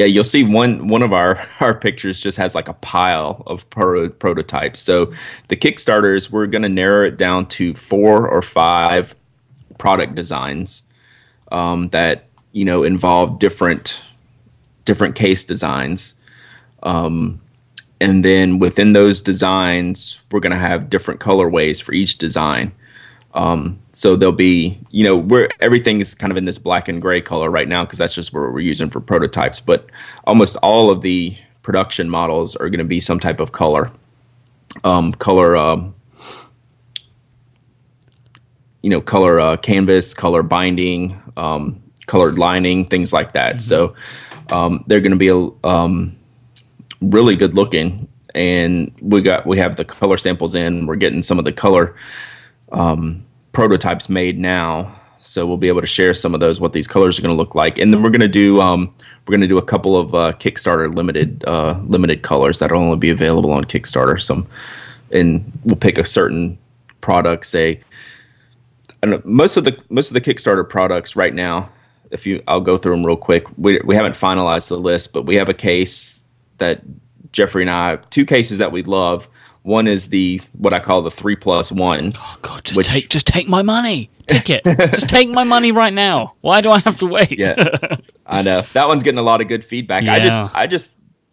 [0.00, 3.68] Yeah, you'll see one one of our our pictures just has like a pile of
[3.68, 4.80] pro- prototypes.
[4.80, 5.12] So
[5.48, 9.14] the Kickstarters, we're going to narrow it down to four or five
[9.76, 10.84] product designs
[11.52, 14.00] um, that you know involve different
[14.86, 16.14] different case designs.
[16.82, 17.42] Um,
[18.00, 22.72] and then within those designs, we're going to have different colorways for each design.
[23.34, 27.00] Um, so there'll be, you know, where everything is kind of in this black and
[27.00, 29.60] gray color right now because that's just what we're using for prototypes.
[29.60, 29.86] But
[30.24, 33.92] almost all of the production models are going to be some type of color,
[34.82, 35.94] um, color, um,
[38.82, 43.56] you know, color uh, canvas, color binding, um, colored lining, things like that.
[43.56, 43.60] Mm-hmm.
[43.60, 43.94] So
[44.50, 46.16] um, they're going to be a, um,
[47.00, 48.08] really good looking.
[48.34, 50.86] And we got we have the color samples in.
[50.86, 51.96] We're getting some of the color
[52.72, 56.86] um, prototypes made now, so we'll be able to share some of those what these
[56.86, 57.78] colors are going to look like.
[57.78, 58.94] And then we're going to do um,
[59.26, 62.96] we're going to do a couple of uh, Kickstarter limited uh, limited colors that'll only
[62.96, 64.20] be available on Kickstarter.
[64.20, 64.46] Some,
[65.12, 66.58] and we'll pick a certain
[67.00, 67.46] product.
[67.46, 67.80] Say,
[69.02, 71.70] I know, most of the most of the Kickstarter products right now
[72.10, 73.46] if you I'll go through them real quick.
[73.56, 76.26] We we haven't finalized the list, but we have a case
[76.58, 76.82] that
[77.32, 79.28] Jeffrey and I two cases that we love.
[79.62, 82.12] One is the what I call the three plus one.
[82.16, 84.10] Oh God, just which, take just take my money.
[84.26, 84.64] Take it.
[84.92, 86.34] just take my money right now.
[86.40, 87.38] Why do I have to wait?
[87.38, 87.56] yeah,
[88.26, 90.04] I know that one's getting a lot of good feedback.
[90.04, 90.14] Yeah.
[90.14, 90.90] I just I just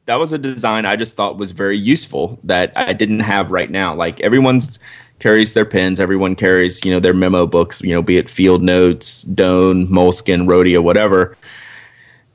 [0.07, 3.69] that was a design I just thought was very useful that I didn't have right
[3.69, 3.95] now.
[3.95, 4.79] Like everyone's
[5.19, 5.99] carries their pens.
[5.99, 10.45] Everyone carries, you know, their memo books, you know, be it field notes, Doane, Moleskine,
[10.45, 11.37] Rhodia, whatever.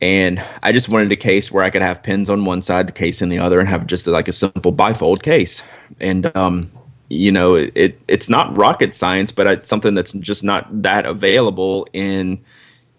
[0.03, 2.93] And I just wanted a case where I could have pins on one side, the
[2.93, 5.63] case in the other, and have just like a simple bifold case.
[6.01, 6.73] And um,
[7.09, 11.87] you know, it it's not rocket science, but it's something that's just not that available
[11.93, 12.45] in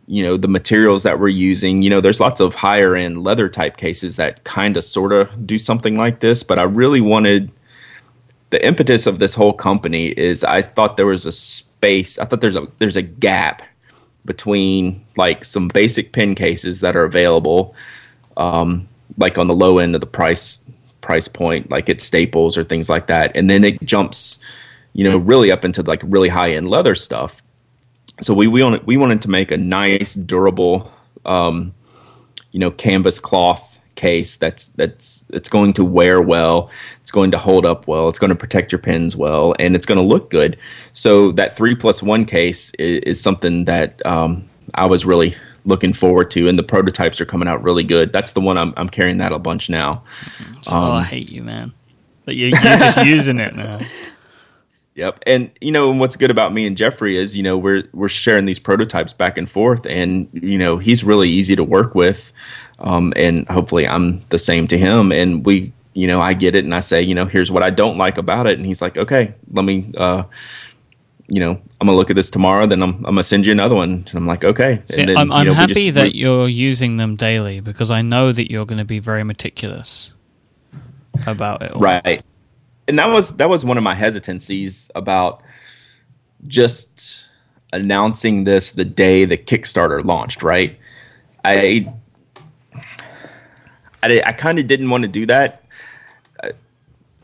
[0.07, 1.81] you know the materials that we're using.
[1.81, 5.45] You know, there's lots of higher end leather type cases that kind of sort of
[5.45, 7.51] do something like this, but I really wanted
[8.51, 12.17] the impetus of this whole company is I thought there was a space.
[12.17, 13.61] I thought there's a there's a gap
[14.25, 17.75] between like some basic pen cases that are available,
[18.37, 20.63] um, like on the low end of the price
[21.01, 24.39] price point, like at Staples or things like that, and then it jumps,
[24.93, 27.43] you know, really up into like really high end leather stuff.
[28.21, 30.91] So we we we wanted to make a nice durable,
[31.25, 31.73] um,
[32.51, 36.69] you know, canvas cloth case that's that's it's going to wear well
[37.01, 39.85] it's going to hold up well it's going to protect your pins well and it's
[39.85, 40.57] going to look good
[40.93, 45.93] so that three plus one case is, is something that um, i was really looking
[45.93, 48.89] forward to and the prototypes are coming out really good that's the one i'm, I'm
[48.89, 50.03] carrying that a bunch now
[50.63, 51.71] so um, i hate you man
[52.25, 53.79] but you're, you're just using it now
[54.95, 55.23] Yep.
[55.25, 58.45] And you know what's good about me and Jeffrey is, you know, we're we're sharing
[58.45, 62.31] these prototypes back and forth and you know, he's really easy to work with.
[62.83, 65.11] Um, and hopefully I'm the same to him.
[65.11, 67.69] And we, you know, I get it and I say, you know, here's what I
[67.69, 68.57] don't like about it.
[68.57, 70.23] And he's like, okay, let me, uh,
[71.27, 72.65] you know, I'm gonna look at this tomorrow.
[72.67, 74.05] Then I'm, I'm gonna send you another one.
[74.09, 74.81] And I'm like, okay.
[74.85, 78.31] See, then, I'm, I'm know, happy just, that you're using them daily because I know
[78.33, 80.13] that you're going to be very meticulous
[81.25, 81.71] about it.
[81.71, 81.79] All.
[81.79, 82.23] Right.
[82.87, 85.41] And that was that was one of my hesitancies about
[86.47, 87.25] just
[87.71, 90.43] announcing this the day the Kickstarter launched.
[90.43, 90.77] Right.
[91.45, 91.93] I
[94.11, 95.63] I, I kind of didn't want to do that.
[96.43, 96.49] Uh,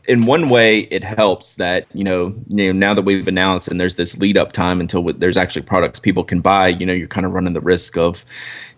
[0.08, 3.80] in one way, it helps that you know, you know, now that we've announced and
[3.80, 6.68] there's this lead up time until there's actually products people can buy.
[6.68, 8.24] You know, you're kind of running the risk of,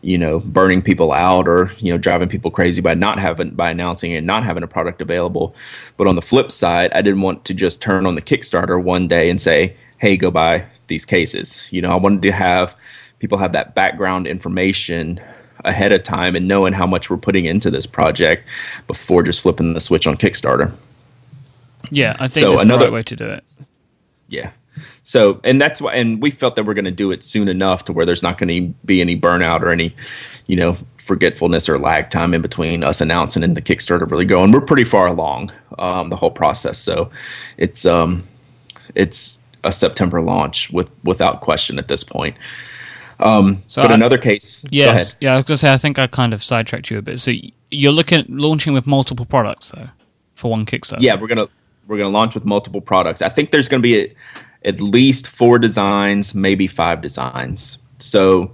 [0.03, 3.71] you know, burning people out or you know, driving people crazy by not having by
[3.71, 5.55] announcing and not having a product available.
[5.97, 9.09] But on the flip side, I didn't want to just turn on the Kickstarter one
[9.09, 12.77] day and say, "Hey, go buy these cases." You know, I wanted to have
[13.21, 15.21] people have that background information
[15.65, 18.47] ahead of time and knowing how much we're putting into this project
[18.87, 20.73] before just flipping the switch on Kickstarter.
[21.91, 23.45] Yeah, I think so that's another, the right way to do it.
[24.29, 24.51] Yeah.
[25.03, 27.85] So, and that's why, and we felt that we're going to do it soon enough
[27.85, 29.95] to where there's not going to be any burnout or any,
[30.47, 34.53] you know, forgetfulness or lag time in between us announcing and the Kickstarter really going.
[34.53, 37.11] We're pretty far along um, the whole process, so
[37.59, 38.23] it's um,
[38.95, 42.37] it's a September launch with without question at this point.
[43.23, 44.65] Um, so but I, another case.
[44.71, 45.35] Yes, yeah.
[45.35, 47.21] I was to say I think I kind of sidetracked you a bit.
[47.21, 47.33] So
[47.71, 49.89] you're looking at launching with multiple products though
[50.35, 51.01] for one Kickstarter.
[51.01, 51.49] Yeah, we're gonna
[51.87, 53.23] we're gonna launch with multiple products.
[53.23, 54.15] I think there's going to be a,
[54.65, 57.79] at least four designs, maybe five designs.
[57.99, 58.53] So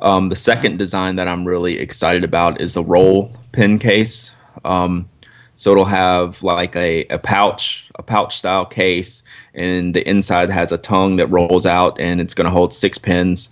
[0.00, 4.32] um, the second design that I'm really excited about is a roll pen case.
[4.64, 5.08] Um,
[5.56, 9.22] so it'll have like a, a pouch, a pouch style case,
[9.54, 12.98] and the inside has a tongue that rolls out, and it's going to hold six
[12.98, 13.48] pens.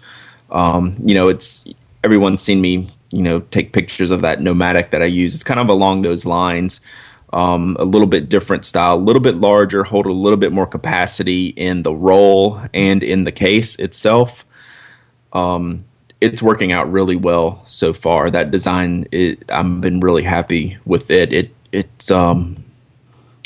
[0.55, 1.65] Um, you know, it's
[2.03, 5.35] everyone's seen me, you know, take pictures of that nomadic that I use.
[5.35, 6.81] It's kind of along those lines.
[7.33, 10.67] Um, a little bit different style, a little bit larger, hold a little bit more
[10.67, 14.47] capacity in the roll and in the case itself.
[15.33, 15.85] Um,
[16.21, 18.31] it's working out really well so far.
[18.31, 21.33] That design, it, I've been really happy with it.
[21.33, 22.65] It it's um,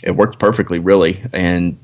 [0.03, 1.79] it worked perfectly, really, and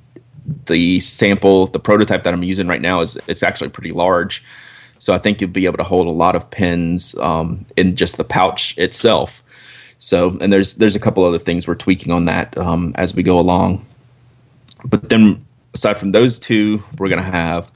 [0.67, 4.45] the sample, the prototype that I'm using right now is it's actually pretty large.
[5.05, 8.17] So I think you'll be able to hold a lot of pins um, in just
[8.17, 9.43] the pouch itself.
[9.99, 13.23] So and there's there's a couple other things we're tweaking on that um, as we
[13.23, 13.85] go along.
[14.87, 17.71] But then aside from those two, we're gonna have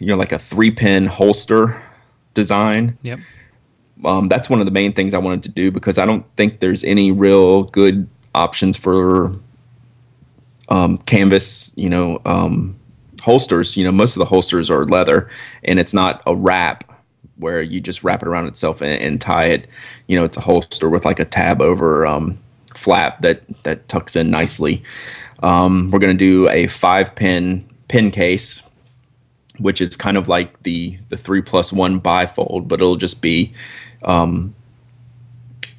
[0.00, 1.80] you know, like a three pin holster
[2.34, 2.98] design.
[3.02, 3.20] Yep.
[4.04, 6.58] Um, that's one of the main things I wanted to do because I don't think
[6.58, 9.32] there's any real good options for
[10.68, 12.76] um, canvas, you know, um,
[13.24, 13.76] holsters.
[13.76, 15.28] You know, most of the holsters are leather,
[15.64, 16.84] and it's not a wrap
[17.36, 19.66] where you just wrap it around itself and, and tie it.
[20.06, 22.38] You know, it's a holster with like a tab over um,
[22.74, 24.82] flap that that tucks in nicely.
[25.42, 28.62] Um, we're going to do a five pin pin case,
[29.58, 33.52] which is kind of like the the three plus one bifold, but it'll just be
[34.04, 34.54] um,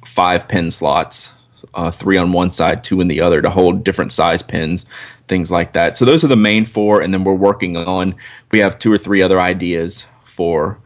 [0.04, 1.30] five pin slots,
[1.74, 4.86] uh, three on one side, two in the other, to hold different size pins,
[5.28, 5.96] things like that.
[5.96, 8.14] So those are the main four, and then we're working on.
[8.52, 10.78] We have two or three other ideas for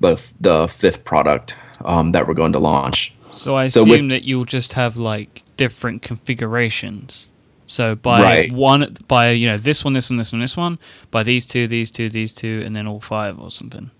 [0.00, 3.14] the the fifth product um, that we're going to launch.
[3.30, 7.28] So I So assume with- that you'll just have like different configurations.
[7.66, 8.52] So by Right.
[8.52, 10.78] one, by you know this one, this one, this one, this one,
[11.10, 13.90] by these two, these two, these two, and then all five or something.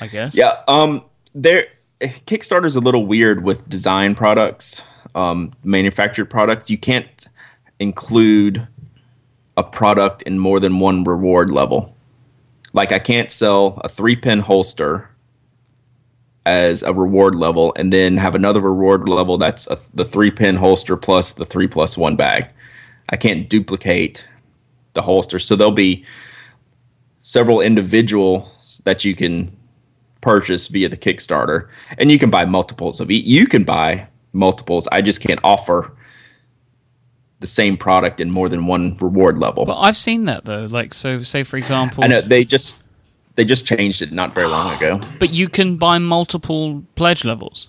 [0.00, 0.36] I guess.
[0.36, 0.60] Yeah.
[0.68, 1.02] Um.
[1.34, 1.66] There,
[2.00, 4.82] Kickstarter's a little weird with design products,
[5.14, 6.68] um, manufactured products.
[6.70, 7.26] You can't
[7.80, 8.66] include
[9.58, 11.94] a product in more than one reward level.
[12.72, 15.10] Like I can't sell a three pin holster
[16.46, 20.56] as a reward level and then have another reward level that's a, the three pin
[20.56, 22.46] holster plus the three plus one bag.
[23.10, 24.24] I can't duplicate
[24.94, 25.38] the holster.
[25.38, 26.04] So there'll be
[27.18, 29.54] several individuals that you can
[30.20, 33.24] purchase via the Kickstarter, and you can buy multiples of each.
[33.24, 34.86] You can buy multiples.
[34.88, 35.92] I just can't offer
[37.40, 39.64] the same product in more than one reward level.
[39.64, 40.66] But I've seen that though.
[40.66, 42.88] Like, so say for example, I know they just
[43.36, 45.00] they just changed it not very long ago.
[45.18, 47.68] but you can buy multiple pledge levels.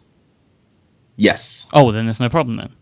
[1.16, 1.68] Yes.
[1.74, 2.74] Oh, then there's no problem then.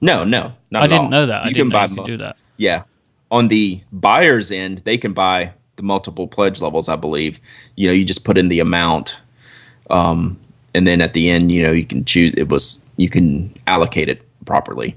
[0.00, 1.10] No, no, not I didn't all.
[1.10, 1.42] know that.
[1.42, 2.36] I didn't can know buy you could do that.
[2.56, 2.84] Yeah.
[3.30, 7.40] On the buyer's end, they can buy the multiple pledge levels, I believe.
[7.74, 9.16] You know, you just put in the amount.
[9.90, 10.38] Um,
[10.74, 14.08] and then at the end, you know, you can choose it was you can allocate
[14.08, 14.96] it properly.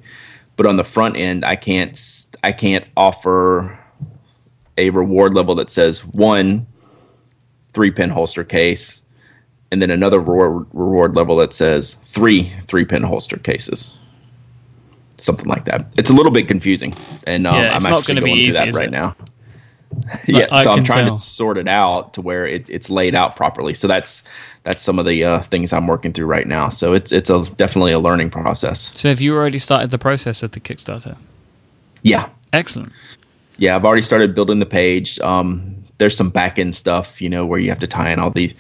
[0.58, 1.98] But on the front end, I can't
[2.44, 3.80] I can't offer
[4.78, 6.68] a reward level that says one
[7.74, 9.04] three pin holster case
[9.72, 13.98] and then another reward, reward level that says three three pin holster cases
[15.18, 15.86] something like that.
[15.98, 16.94] It's a little bit confusing,
[17.26, 18.92] and um, Yeah, I'm actually gonna be going through easy, that right it?
[18.92, 19.16] now.
[20.28, 21.14] yeah, I so I'm trying tell.
[21.14, 23.74] to sort it out to where it, it's laid out properly.
[23.74, 24.24] So that's
[24.68, 26.68] that's some of the uh, things I'm working through right now.
[26.68, 28.92] So it's it's a definitely a learning process.
[28.96, 31.16] So have you already started the process of the Kickstarter?
[32.04, 32.92] Yeah, Excellent.
[33.58, 35.20] yeah, I've already started building the page.
[35.22, 38.30] Um, there's some back end stuff, you know, where you have to tie in all
[38.30, 38.54] these,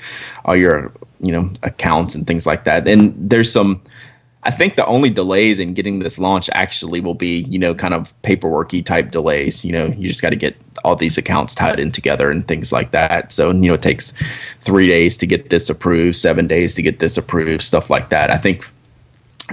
[0.46, 2.88] all your, you know, accounts and things like that.
[2.88, 3.82] And there's some,
[4.44, 7.94] I think the only delays in getting this launch actually will be, you know, kind
[7.94, 9.66] of paperworky type delays.
[9.66, 12.72] You know, you just got to get all these accounts tied in together and things
[12.72, 13.32] like that.
[13.32, 14.14] So, you know, it takes
[14.62, 18.32] three days to get this approved, seven days to get this approved, stuff like that.
[18.32, 18.70] I think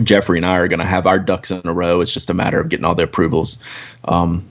[0.02, 2.00] Jeffrey and I are going to have our ducks in a row.
[2.00, 3.58] It's just a matter of getting all the approvals
[4.04, 4.46] um,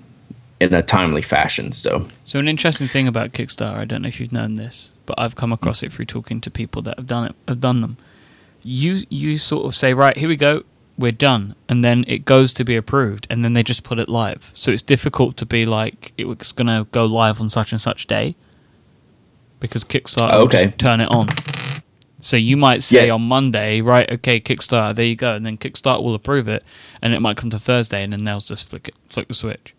[0.59, 1.71] in a timely fashion.
[1.71, 5.19] So, So an interesting thing about Kickstarter, I don't know if you've known this, but
[5.19, 7.97] I've come across it through talking to people that have done it, have done them.
[8.63, 10.63] You you sort of say, right, here we go,
[10.97, 14.08] we're done, and then it goes to be approved, and then they just put it
[14.08, 14.52] live.
[14.54, 17.82] So it's difficult to be like it was going to go live on such and
[17.82, 18.36] such day
[19.60, 20.65] because Kickstarter will Okay.
[20.65, 21.30] just turn it on.
[22.19, 23.13] So you might say Yeah.
[23.15, 26.63] on Monday, right, okay, Kickstarter, there you go, and then Kickstarter will approve it,
[27.02, 29.73] and it might come to Thursday, and then they'll just flick it, flick the switch.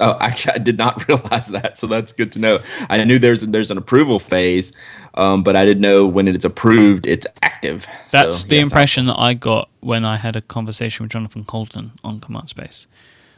[0.00, 1.78] Oh, actually, I did not realize that.
[1.78, 2.60] So that's good to know.
[2.88, 4.72] I knew there's there's an approval phase,
[5.14, 7.86] um, but I didn't know when it's approved, it's active.
[8.10, 11.12] That's So, the yes, I- impression that I got when I had a conversation with
[11.12, 12.86] Jonathan Coulton on Command Space.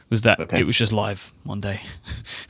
[0.09, 0.59] Was that Okay.
[0.59, 1.79] it was just live one day?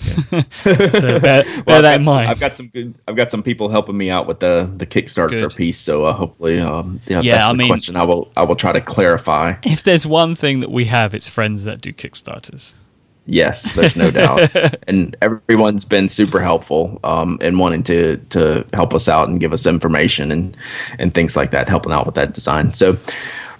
[0.31, 2.95] so bear, bear Well, I've that in got some- I've got some good.
[3.07, 5.55] I've got some people helping me out with the the Kickstarter Good.
[5.55, 5.77] piece.
[5.77, 7.95] So uh, hopefully, um, yeah, Yeah, that's I the mean- question.
[7.95, 9.53] I will I will try to clarify.
[9.63, 12.73] if there's one thing that we have, it's friends that do Kickstarters.
[13.27, 14.49] Yes, there's no doubt,
[14.87, 19.53] and everyone's been super helpful um, in wanting to to help us out and give
[19.53, 20.57] us information and
[20.97, 22.73] and things like that, helping out with that design.
[22.73, 22.97] So,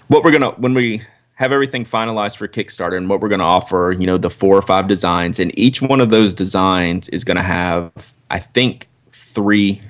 [0.08, 1.02] what we're gonna when we
[1.34, 4.62] have everything finalized for Kickstarter and what we're gonna offer, you know, the four or
[4.62, 9.80] five designs, and each one of those designs is gonna have, I think, three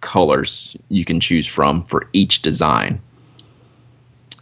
[0.00, 3.00] colors you can choose from for each design.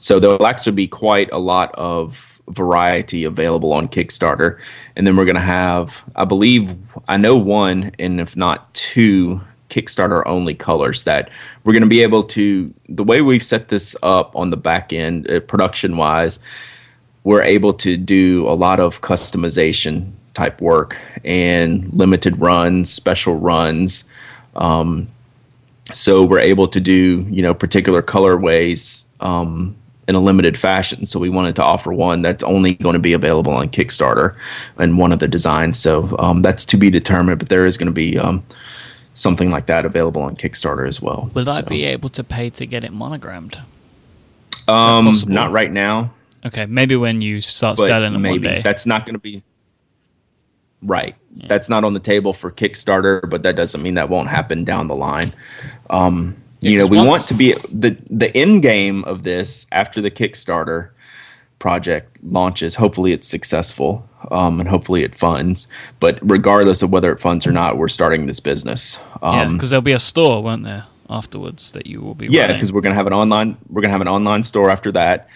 [0.01, 4.59] So there'll actually be quite a lot of variety available on Kickstarter.
[4.97, 6.75] And then we're going to have, I believe,
[7.07, 11.31] I know one, and if not two, Kickstarter only colors that
[11.63, 14.95] we're going to be able to, the way we've set this up on the back
[14.95, 16.41] end, uh, production wise,
[17.23, 20.97] we're able to do a lot of customization type work
[21.27, 24.07] and limited runs, special runs.
[24.57, 25.09] Um,
[25.93, 29.77] so we're able to do you know particular colorways um,
[30.11, 31.07] in a limited fashion.
[31.07, 34.35] So we wanted to offer one that's only going to be available on Kickstarter
[34.77, 35.79] and one of the designs.
[35.79, 38.45] So um, that's to be determined, but there is going to be um,
[39.15, 41.31] something like that available on Kickstarter as well.
[41.33, 43.63] Will I be able to pay to get it monogrammed?
[44.69, 46.13] um, not right now,
[46.45, 48.63] Okay, maybe when you start but selling them one maybe day.
[48.63, 49.43] that's not going to be
[50.83, 51.15] right.
[51.47, 54.89] That's not on the table for Kickstarter, but that doesn't mean that won't happen down
[54.89, 55.33] the line.
[55.91, 60.01] Um, you know, we once- want to be the the end game of this after
[60.01, 60.91] the Kickstarter
[61.59, 62.75] project launches.
[62.77, 65.69] Hopefully, it's successful, um, and hopefully, it funds.
[66.01, 68.99] But regardless of whether it funds or not, we're starting this business.
[69.23, 72.47] yeah, Um, because there'll be a store, won't there, afterwards that you will be yeah,
[72.53, 75.29] because we're gonna have an online we're gonna have an online store after that.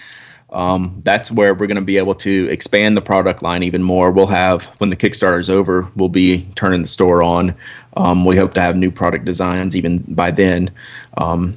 [0.55, 4.11] Um, that's where we're gonna be able to expand the product line even more.
[4.11, 7.55] We'll have when the Kickstarter is over, we'll be turning the store on.
[7.97, 10.71] Um, we hope to have new product designs even by then,
[11.17, 11.57] um,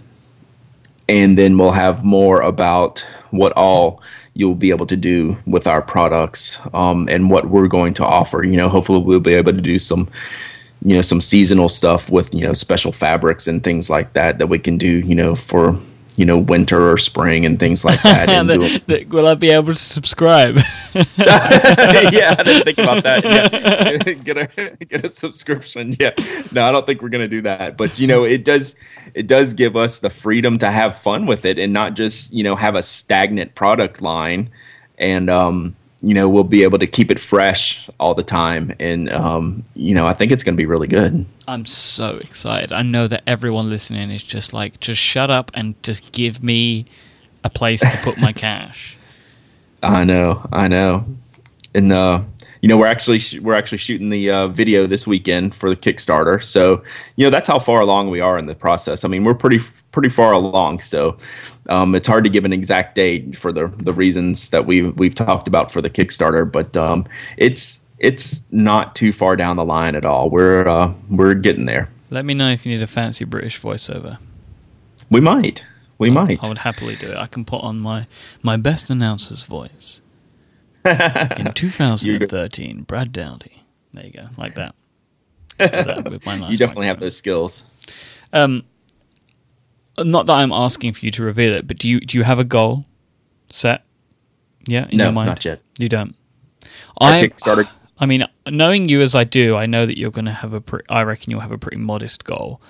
[1.08, 4.02] and then we'll have more about what all
[4.34, 8.44] you'll be able to do with our products um, and what we're going to offer.
[8.44, 10.10] You know, hopefully we'll be able to do some
[10.86, 14.48] you know some seasonal stuff with you know special fabrics and things like that that
[14.48, 15.78] we can do you know for
[16.18, 18.28] you know winter or spring and things like that.
[18.38, 20.58] and The- the- will I be able to subscribe?
[21.16, 23.24] yeah, I didn't think about that.
[23.24, 24.14] Yeah.
[24.24, 25.96] get a get a subscription.
[26.00, 26.12] Yeah,
[26.52, 27.78] no, I don't think we're gonna do that.
[27.78, 28.76] But you know, it does
[29.14, 32.44] it does give us the freedom to have fun with it and not just you
[32.44, 34.50] know have a stagnant product line,
[34.98, 38.74] and um, you know we'll be able to keep it fresh all the time.
[38.80, 41.26] And um, you know, I think it's gonna be really good.
[41.48, 42.74] I'm so excited.
[42.74, 46.86] I know that everyone listening is just like, just shut up and just give me
[47.44, 48.98] a place to put my cash.
[49.82, 51.06] I know, I know,
[51.74, 52.22] and uh,
[52.62, 55.76] you know we're actually sh- we're actually shooting the uh, video this weekend for the
[55.76, 56.44] Kickstarter.
[56.44, 56.84] So
[57.16, 59.04] you know that's how far along we are in the process.
[59.04, 59.60] I mean we're pretty
[59.92, 60.80] pretty far along.
[60.80, 61.18] So
[61.70, 65.16] um, it's hard to give an exact date for the the reasons that we we've
[65.16, 67.06] talked about for the Kickstarter, but um,
[67.38, 70.30] it's it's not too far down the line at all.
[70.30, 71.90] We're uh, we're getting there.
[72.10, 74.18] Let me know if you need a fancy British voiceover.
[75.10, 75.64] We might.
[75.98, 76.44] We might.
[76.44, 77.18] I would happily do it.
[77.18, 78.08] I can put on my
[78.42, 80.02] my best announcer's voice.
[80.86, 83.64] In 2013, Brad Dowdy.
[83.94, 84.74] There you go, like that.
[85.58, 87.64] That with my nice you definitely have those skills.
[88.32, 88.64] Um,
[90.00, 92.40] not that I'm asking for you to reveal it, but do you do you have
[92.40, 92.86] a goal
[93.50, 93.84] set?
[94.68, 95.28] Yeah, in No, your mind.
[95.30, 95.62] not yet.
[95.80, 96.16] You don't.
[97.00, 97.70] I Kickstarter
[98.00, 100.62] I mean, knowing you as I do, I know that you're going to have a.
[100.62, 102.62] Pre- I reckon you'll have a pretty modest goal,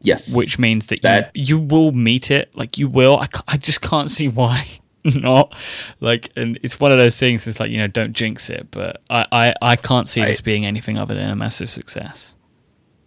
[0.00, 0.34] Yes.
[0.34, 2.50] which means that, That- you, you will meet it.
[2.56, 3.18] Like you will.
[3.18, 4.66] I, I just can't see why
[5.04, 5.54] not.
[6.00, 7.46] Like, and it's one of those things.
[7.46, 8.68] It's like you know, don't jinx it.
[8.70, 12.33] But I, I, I can't see this being anything other than a massive success,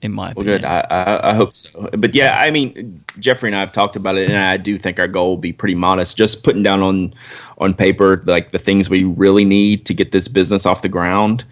[0.02, 0.58] in my Well, opinion.
[0.62, 0.66] good.
[0.66, 1.90] I, I I hope so.
[1.98, 5.00] But yeah, I mean, Jeffrey and I have talked about it, and I do think
[5.00, 6.18] our goal will be pretty modest.
[6.18, 7.14] Just putting down on
[7.58, 11.44] on paper like the things we really need to get this business off the ground.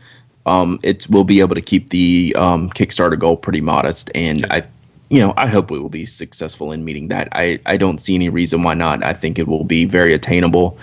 [0.46, 4.52] Um, it will be able to keep the um, Kickstarter goal pretty modest, and Good.
[4.52, 4.64] I,
[5.10, 7.30] you know, I hope we will be successful in meeting that.
[7.32, 9.04] I I don't see any reason why not.
[9.04, 10.78] I think it will be very attainable.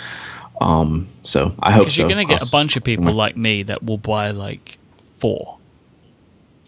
[0.60, 2.02] Um, so I hope Because so.
[2.02, 4.78] you're going to get a bunch of people somewhere- like me that will buy like
[5.16, 5.58] four.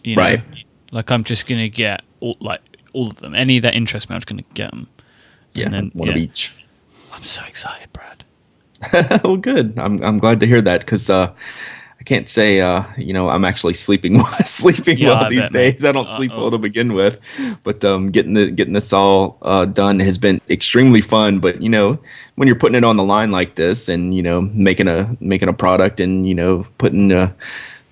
[0.02, 0.22] You know?
[0.22, 0.42] Right.
[0.94, 2.60] Like I'm just going to get all, like
[2.92, 3.34] all of them.
[3.34, 4.86] Any that interest me, I'm just going to get them.
[5.52, 6.52] yeah, then- one of each.
[7.12, 8.24] I'm so excited, Brad.
[9.24, 9.78] well, good.
[9.78, 11.32] I'm I'm glad to hear that because uh,
[12.00, 15.84] I can't say uh, you know I'm actually sleeping sleeping Yeah, well I these days.
[15.84, 16.40] I don't sleep Uh-oh.
[16.42, 17.18] well to begin with,
[17.62, 21.38] but um, getting the getting this all uh, done has been extremely fun.
[21.38, 21.98] But you know
[22.34, 25.48] when you're putting it on the line like this and you know making a making
[25.48, 27.32] a product and you know putting uh,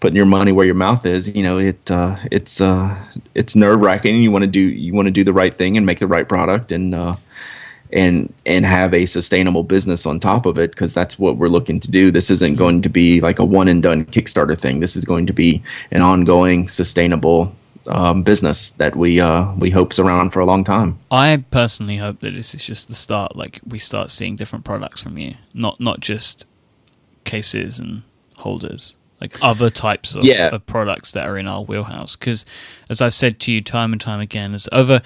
[0.02, 2.94] putting your money where your mouth is, you know it uh, it's uh,
[3.34, 4.22] it's nerve wracking.
[4.22, 6.28] You want to do you want to do the right thing and make the right
[6.28, 6.94] product and.
[6.94, 7.16] Uh,
[7.94, 11.78] and and have a sustainable business on top of it because that's what we're looking
[11.78, 12.10] to do.
[12.10, 14.80] This isn't going to be like a one and done Kickstarter thing.
[14.80, 17.54] This is going to be an ongoing, sustainable
[17.88, 20.98] um, business that we uh, we hope's around for a long time.
[21.10, 23.36] I personally hope that this is just the start.
[23.36, 26.46] Like we start seeing different products from you, not not just
[27.24, 28.04] cases and
[28.38, 30.48] holders, like other types of, Yeah.
[30.52, 32.16] of products that are in our wheelhouse.
[32.16, 32.44] Because
[32.90, 35.00] as I've said to you time and time again, as over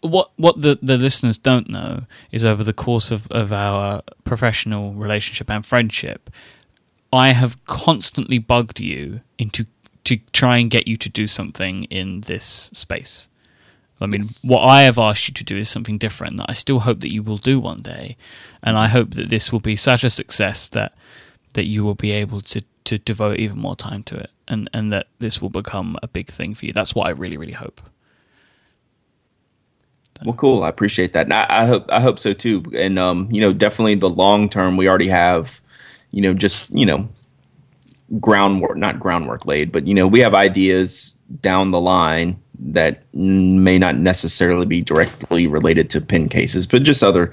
[0.00, 2.02] what what the the listeners don't know
[2.32, 6.28] is over the course of of our professional relationship and friendship,
[7.12, 9.66] I have constantly bugged you into
[10.04, 13.28] to try and get you to do something in this space.
[14.02, 14.42] I mean, Yes.
[14.44, 17.12] what I have asked you to do is something different that I still hope that
[17.12, 18.16] you will do one day,
[18.62, 20.92] and I hope that this will be such a success that
[21.52, 24.30] that you will be able to to devote even more time to it.
[24.48, 26.72] and and that this will become a big thing for you.
[26.72, 27.80] That's what I really really hope.
[30.24, 30.64] Well, cool.
[30.64, 31.26] I appreciate that.
[31.26, 32.62] And I, I hope I hope so too.
[32.74, 34.76] And um, you know, definitely the long term.
[34.76, 35.62] We already have,
[36.10, 37.08] you know, just you know,
[38.20, 43.78] groundwork not groundwork laid, but you know, we have ideas down the line that may
[43.78, 47.32] not necessarily be directly related to pin cases, but just other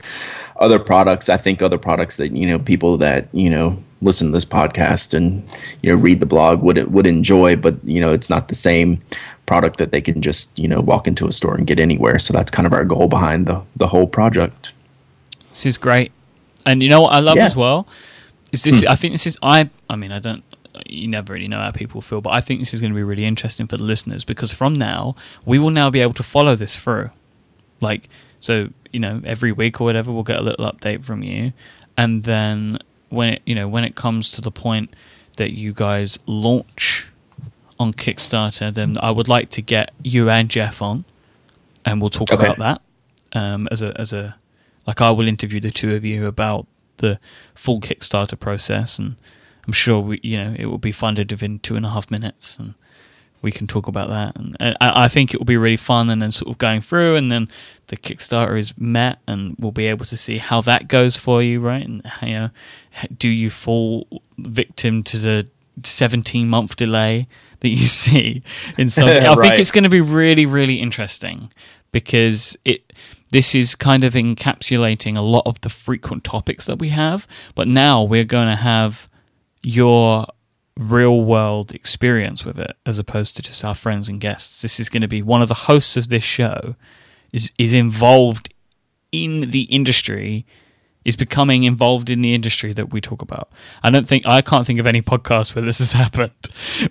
[0.58, 1.28] other products.
[1.28, 5.14] I think other products that you know people that you know listen to this podcast
[5.14, 5.48] and
[5.82, 9.02] you know read the blog would would enjoy, but you know it's not the same
[9.46, 12.20] product that they can just you know walk into a store and get anywhere.
[12.20, 14.74] So that's kind of our goal behind the the whole project.
[15.50, 16.12] This is great,
[16.66, 17.46] and you know what I love yeah.
[17.46, 17.88] as well
[18.52, 18.82] is this.
[18.82, 18.90] Hmm.
[18.90, 19.70] I think this is I.
[19.90, 20.44] I mean, I don't.
[20.86, 23.04] You never really know how people feel, but I think this is going to be
[23.04, 26.56] really interesting for the listeners because from now we will now be able to follow
[26.56, 27.10] this through.
[27.82, 31.54] Like so, you know, every week or whatever, we'll get a little update from you,
[31.98, 32.78] and then
[33.10, 34.94] when it you know when it comes to the point
[35.38, 37.08] that you guys launch
[37.80, 41.06] on Kickstarter, then I would like to get you and Jeff on,
[41.86, 42.44] and we'll talk okay.
[42.44, 42.82] about that
[43.34, 44.36] um, as a as a
[44.86, 47.20] like I will interview the two of you about the
[47.54, 49.16] full Kickstarter process, and
[49.66, 52.58] I'm sure we you know it will be funded within two and a half minutes,
[52.58, 52.74] and
[53.42, 54.36] we can talk about that.
[54.36, 56.82] And, and I, I think it will be really fun, and then sort of going
[56.82, 57.48] through, and then
[57.88, 61.60] the Kickstarter is met, and we'll be able to see how that goes for you,
[61.60, 61.86] right?
[61.86, 62.50] And you know,
[63.18, 64.08] do you fall
[64.38, 65.48] victim to the
[65.84, 67.28] 17 month delay
[67.60, 68.44] that you see
[68.78, 69.08] in some.
[69.10, 69.50] I right.
[69.50, 71.52] think it's going to be really, really interesting
[71.92, 72.84] because it
[73.30, 77.68] this is kind of encapsulating a lot of the frequent topics that we have, but
[77.68, 79.10] now we're going to have
[79.64, 80.28] your
[80.78, 84.62] real world experience with it as opposed to just our friends and guests.
[84.62, 86.76] This is going to be one of the hosts of this show
[87.34, 88.54] is is involved
[89.12, 90.46] in the industry
[91.08, 93.50] is becoming involved in the industry that we talk about.
[93.82, 96.34] I don't think I can't think of any podcast where this has happened,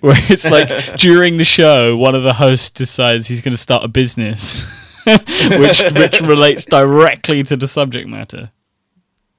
[0.01, 3.83] where it's like during the show, one of the hosts decides he's going to start
[3.83, 4.65] a business,
[5.05, 8.49] which which relates directly to the subject matter.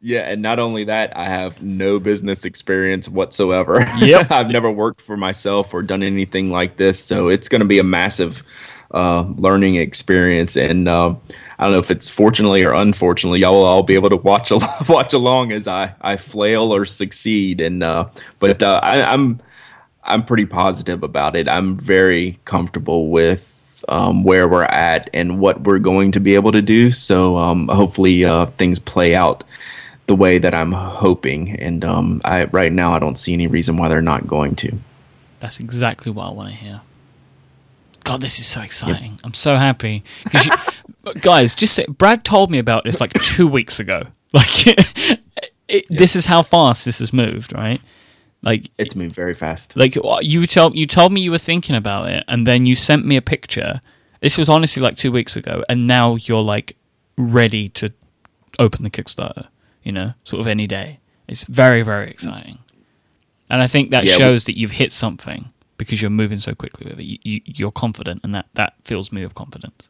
[0.01, 3.85] Yeah, and not only that, I have no business experience whatsoever.
[3.99, 4.31] Yep.
[4.31, 7.81] I've never worked for myself or done anything like this, so it's going to be
[7.81, 8.45] a massive
[8.93, 10.57] uh, learning experience.
[10.57, 11.15] And uh,
[11.59, 14.53] I don't know if it's fortunately or unfortunately, y'all will all be able to watch
[14.53, 17.61] al- watch along as I, I flail or succeed.
[17.61, 19.41] And uh, but uh, I, I'm
[20.05, 21.49] I'm pretty positive about it.
[21.49, 26.53] I'm very comfortable with um, where we're at and what we're going to be able
[26.53, 26.91] to do.
[26.91, 29.45] So um, hopefully uh, things play out
[30.09, 31.51] the way that I'm hoping.
[31.61, 34.77] And um, I right now I don't see any reason why they're not going to.
[35.39, 36.81] That's exactly what I want to hear.
[38.03, 39.13] God, this is so exciting!
[39.13, 39.21] Yep.
[39.23, 40.03] I'm so happy.
[41.21, 44.03] guys, just say, Brad told me about this like two weeks ago.
[44.35, 45.21] Like, it,
[45.69, 45.85] yep.
[45.89, 47.81] this is how fast this has moved, right?
[48.43, 49.75] Like it's moved very fast.
[49.75, 53.07] Like you told you told me you were thinking about it, and then you sent
[53.07, 53.81] me a picture.
[54.21, 56.77] This was honestly like two weeks ago, and now you're like
[57.17, 57.91] ready to
[58.59, 59.49] open the Kickstarter.
[59.83, 61.01] You know, sort of any day.
[61.27, 62.59] It's very very exciting,
[63.51, 66.55] and I think that yeah, shows we- that you've hit something because you're moving so
[66.55, 67.05] quickly with it.
[67.05, 69.89] You, you, you're confident, and that that fills me with confidence.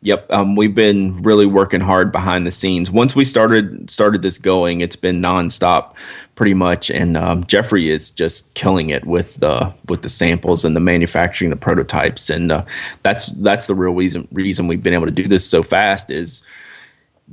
[0.00, 2.88] Yep, um, we've been really working hard behind the scenes.
[2.88, 5.94] Once we started started this going, it's been nonstop,
[6.36, 6.88] pretty much.
[6.88, 11.50] And um, Jeffrey is just killing it with the with the samples and the manufacturing,
[11.50, 12.64] the prototypes, and uh,
[13.02, 16.42] that's that's the real reason reason we've been able to do this so fast is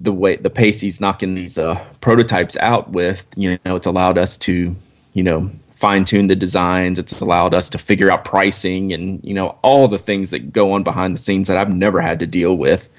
[0.01, 3.25] the way the pace he's knocking these uh, prototypes out with.
[3.35, 4.75] You know, it's allowed us to
[5.13, 6.99] you know fine tune the designs.
[6.99, 10.71] It's allowed us to figure out pricing and you know all the things that go
[10.73, 12.89] on behind the scenes that I've never had to deal with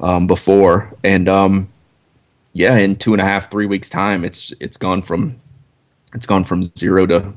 [0.00, 0.92] um, before.
[1.04, 1.68] And um,
[2.52, 5.40] yeah, in two and a half, three weeks time, it's it's gone from
[6.14, 7.32] it's gone from zero to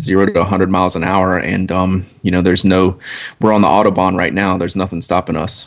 [0.00, 2.98] zero to 100 miles an hour and um, you know there's no
[3.40, 5.66] we're on the autobahn right now there's nothing stopping us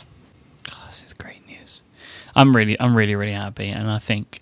[0.70, 1.84] oh, this is great news
[2.34, 4.40] i'm really i'm really really happy and i think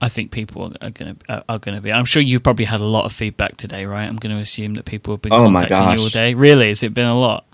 [0.00, 1.92] I think people are going to are to be.
[1.92, 4.06] I'm sure you've probably had a lot of feedback today, right?
[4.06, 6.34] I'm going to assume that people have been oh contacting you all day.
[6.34, 7.44] Really, has it been a lot?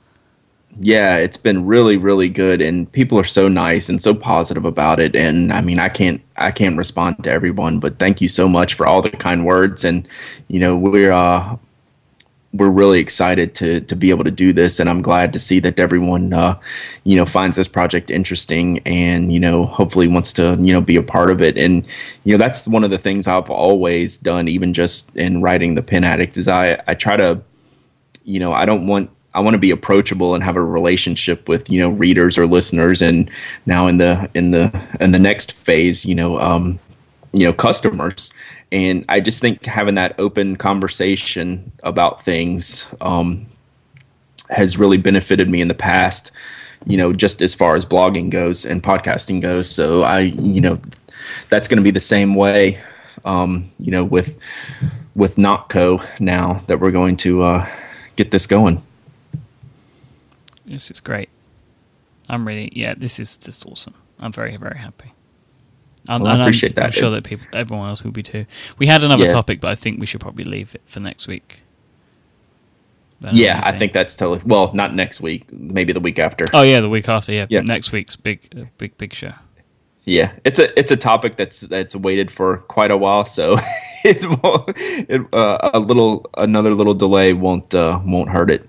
[0.81, 5.01] Yeah, it's been really, really good, and people are so nice and so positive about
[5.01, 5.15] it.
[5.15, 8.75] And I mean, I can't, I can't respond to everyone, but thank you so much
[8.75, 9.85] for all the kind words.
[9.85, 10.07] And
[10.49, 11.57] you know, we're uh,
[12.55, 15.59] we're really excited to to be able to do this, and I'm glad to see
[15.61, 16.59] that everyone, uh,
[17.03, 20.97] you know, finds this project interesting, and you know, hopefully wants to you know be
[20.97, 21.59] a part of it.
[21.59, 21.85] And
[22.23, 25.83] you know, that's one of the things I've always done, even just in writing the
[25.83, 27.43] Pen Addict, is I I try to,
[28.23, 31.69] you know, I don't want I want to be approachable and have a relationship with
[31.69, 33.03] you know readers or listeners.
[33.03, 33.29] And
[33.67, 36.79] now in the in the in the next phase, you know, um,
[37.33, 38.33] you know customers
[38.75, 43.47] and i just think having that open conversation about things um,
[44.51, 46.31] has really benefited me in the past
[46.87, 49.69] you know just as far as blogging goes and podcasting goes.
[49.69, 50.81] So i you know
[51.49, 52.81] that's going to be the same way
[53.25, 54.39] um, you know with
[55.15, 57.69] with Nock Co now that we're going to uh,
[58.17, 58.83] get this going.
[60.67, 61.29] This is great.
[62.29, 63.95] I'm really yeah this is just awesome.
[64.21, 65.13] I'm very very happy
[66.09, 66.85] I'm, well, I appreciate I'm, that.
[66.85, 68.47] I'm sure that people, everyone else will be too.
[68.79, 69.33] We had another yeah.
[69.33, 71.61] topic, but I think we should probably leave it for next week.
[73.33, 74.73] Yeah, I think that's totally well.
[74.75, 76.45] Not next week, maybe the week after.
[76.53, 77.33] Oh yeah, the week after.
[77.33, 77.61] Yeah, yeah.
[77.61, 79.33] next week's big, uh, big, big show.
[80.05, 83.55] Yeah, it's a it's a topic that's that's waited for quite a while, so
[84.05, 84.19] it,
[85.09, 88.69] it uh, a little another little delay won't uh, won't hurt it.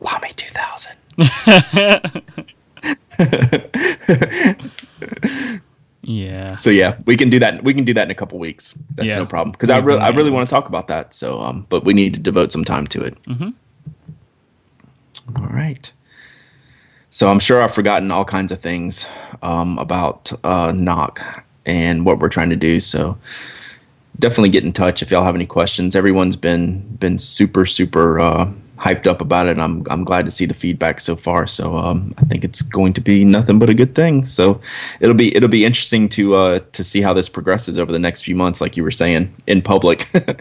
[0.00, 0.96] Lamy two thousand.
[6.10, 6.56] Yeah.
[6.56, 7.62] So yeah, we can do that.
[7.62, 8.74] We can do that in a couple weeks.
[8.96, 9.16] That's yeah.
[9.16, 9.52] no problem.
[9.52, 11.14] Because I really, I really want to talk about that.
[11.14, 13.22] So, um, but we need to devote some time to it.
[13.24, 13.50] Mm-hmm.
[15.36, 15.90] All right.
[17.10, 19.06] So I'm sure I've forgotten all kinds of things
[19.42, 22.80] um, about uh, Nock and what we're trying to do.
[22.80, 23.16] So
[24.18, 25.94] definitely get in touch if y'all have any questions.
[25.94, 28.50] Everyone's been been super super uh,
[28.80, 29.58] hyped up about it.
[29.58, 31.46] I'm I'm glad to see the feedback so far.
[31.46, 34.24] So um, I think it's going to be nothing but a good thing.
[34.24, 34.60] So
[35.00, 38.22] it'll be it'll be interesting to uh, to see how this progresses over the next
[38.22, 40.08] few months, like you were saying in public.
[40.14, 40.34] yeah,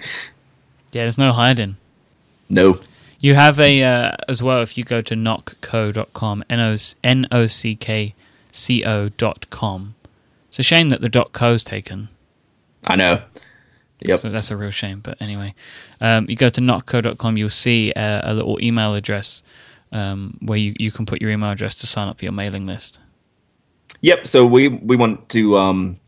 [0.91, 1.75] there's no hiding.
[2.49, 2.79] No.
[3.21, 4.61] You have a uh, as well.
[4.61, 8.15] If you go to nockco.com, n o n o c k
[8.51, 9.95] c o dot com.
[10.47, 12.07] It's a shame that the dot co's taken.
[12.87, 13.21] I know.
[14.05, 14.19] Yep.
[14.19, 15.01] So that's a real shame.
[15.01, 15.53] But anyway,
[15.99, 19.43] um, you go to nockco.com, you'll see a, a little email address
[19.91, 22.65] um, where you, you can put your email address to sign up for your mailing
[22.65, 22.99] list.
[24.01, 24.27] Yep.
[24.27, 25.99] So we we want to um,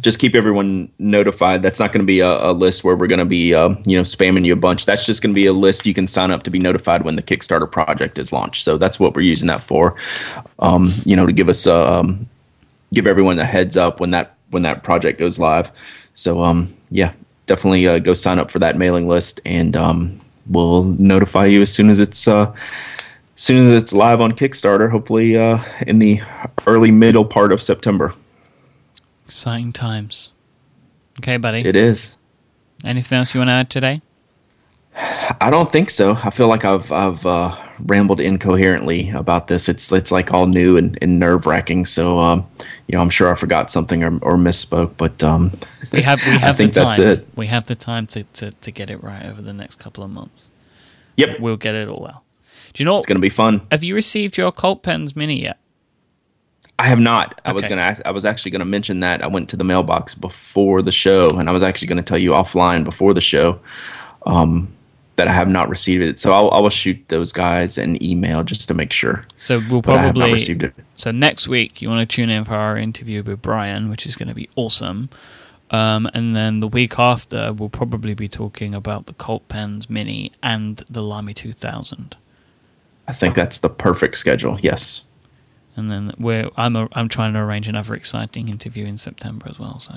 [0.00, 1.62] just keep everyone notified.
[1.62, 3.96] That's not going to be a, a, list where we're going to be uh, you
[3.96, 4.86] know spamming you a bunch.
[4.86, 7.16] That's just going to be a list you can sign up to be notified when
[7.16, 8.64] the Kickstarter project is launched.
[8.64, 9.96] So that's what we're using that for.
[10.60, 12.28] Um, you know, to give us um,
[12.94, 15.70] give everyone a heads up when that when that project goes live.
[16.14, 17.12] So um, yeah,
[17.46, 21.72] definitely uh, go sign up for that mailing list, and um, we'll notify you as
[21.72, 22.52] soon as it's uh,
[23.36, 24.90] as soon as it's live on Kickstarter.
[24.90, 26.20] Hopefully, uh, in the
[26.66, 28.14] early middle part of September.
[29.24, 30.32] Exciting times.
[31.20, 31.60] Okay, buddy.
[31.60, 32.16] It is.
[32.84, 34.00] Anything else you want to add today?
[35.40, 36.18] I don't think so.
[36.24, 37.56] I feel like I've I've uh,
[37.86, 39.68] rambled incoherently about this.
[39.68, 41.84] It's it's like all new and, and nerve wracking.
[41.84, 42.46] So um,
[42.86, 45.52] you know, I'm sure I forgot something or, or misspoke, but um,
[45.92, 47.26] we have we have the time.
[47.36, 50.10] We have the time to, to, to get it right over the next couple of
[50.10, 50.50] months.
[51.16, 52.22] Yep, we'll get it all out.
[52.72, 52.98] Do you know?
[52.98, 53.66] It's going to be fun.
[53.70, 55.58] Have you received your Cult Pens Mini yet?
[56.78, 57.40] I have not.
[57.44, 57.98] I was gonna.
[58.06, 59.22] I was actually gonna mention that.
[59.22, 62.30] I went to the mailbox before the show, and I was actually gonna tell you
[62.30, 63.60] offline before the show.
[64.24, 64.72] Um,
[65.20, 66.18] that I have not received it.
[66.18, 69.22] So I'll, I will shoot those guys an email just to make sure.
[69.36, 70.72] So we'll probably received it.
[70.96, 74.16] So next week you want to tune in for our interview with Bryan, which is
[74.16, 75.10] going to be awesome.
[75.70, 80.32] Um, and then the week after we'll probably be talking about the Cult Pens Mini
[80.42, 82.16] and the Lamy 2000.
[83.06, 84.58] I think that's the perfect schedule.
[84.62, 85.04] Yes.
[85.76, 89.58] And then we're I'm a, I'm trying to arrange another exciting interview in September as
[89.58, 89.80] well.
[89.80, 89.96] So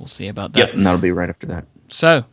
[0.00, 0.58] we'll see about that.
[0.58, 1.64] Yep, and that'll be right after that.
[1.92, 2.24] So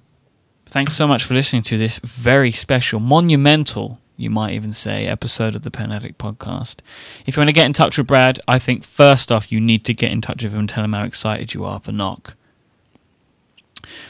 [0.69, 5.55] Thanks so much for listening to this very special, monumental, you might even say, episode
[5.55, 6.81] of the Pen Addict podcast.
[7.25, 9.83] If you want to get in touch with Brad, I think first off, you need
[9.85, 12.35] to get in touch with him and tell him how excited you are for Nock.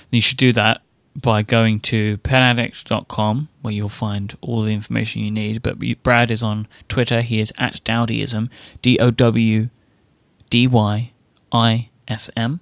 [0.09, 0.81] You should do that
[1.15, 5.61] by going to penaddict.com where you'll find all the information you need.
[5.61, 7.21] But Brad is on Twitter.
[7.21, 8.49] He is at Dowdyism,
[8.81, 9.69] D O W
[10.49, 11.13] D Y
[11.53, 12.59] I S M.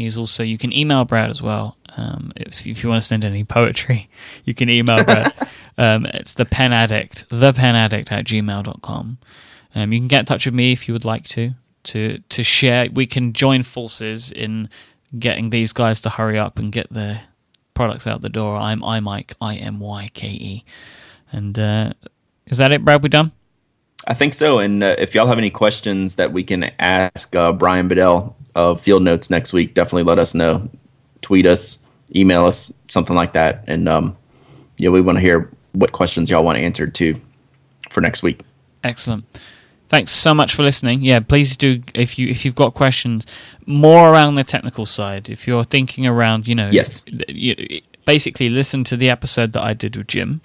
[0.00, 1.76] He's also, you can email Brad as well.
[1.96, 4.08] Um, if, if, you want to send any poetry,
[4.44, 5.34] you can email Brad.
[5.78, 9.18] um, it's the pen addict, the pen addict at gmail.com.
[9.74, 11.52] Um, you can get in touch with me if you would like to,
[11.84, 12.88] to, to share.
[12.92, 14.68] We can join forces in
[15.18, 17.22] getting these guys to hurry up and get their
[17.74, 18.56] products out the door.
[18.56, 20.64] I'm iMyke, I M Y K E.
[21.32, 21.92] And uh,
[22.46, 23.02] is that it, Brad?
[23.02, 23.32] We done?
[24.06, 24.58] I think so.
[24.58, 28.80] And uh, if y'all have any questions that we can ask uh, Bryan Bedell, of
[28.80, 30.68] field notes next week, definitely let us know.
[31.22, 31.80] Tweet us,
[32.14, 33.64] email us, something like that.
[33.66, 34.16] And um,
[34.76, 37.20] yeah, we want to hear what questions y'all want answered too
[37.90, 38.40] for next week.
[38.82, 39.24] Excellent.
[39.88, 41.02] Thanks so much for listening.
[41.02, 43.26] Yeah, please do if you if you've got questions
[43.66, 45.28] more around the technical side.
[45.28, 49.74] If you're thinking around, you know, yes, you, basically listen to the episode that I
[49.74, 50.40] did with Jim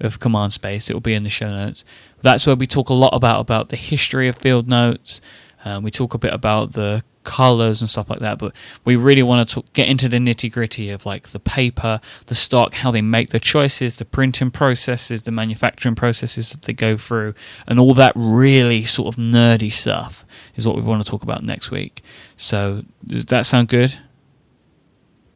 [0.00, 0.88] of Command Space.
[0.88, 1.84] It will be in the show notes.
[2.22, 5.20] That's where we talk a lot about about the history of field notes,
[5.66, 8.54] Um, we talk a bit about the colors and stuff like that, but
[8.84, 12.72] we really want to get into the nitty gritty of like the paper, the stock,
[12.74, 17.34] how they make the choices, the printing processes, the manufacturing processes that they go through,
[17.66, 21.42] and all that really sort of nerdy stuff is what we want to talk about
[21.42, 22.00] next week.
[22.36, 23.98] So does that sound good?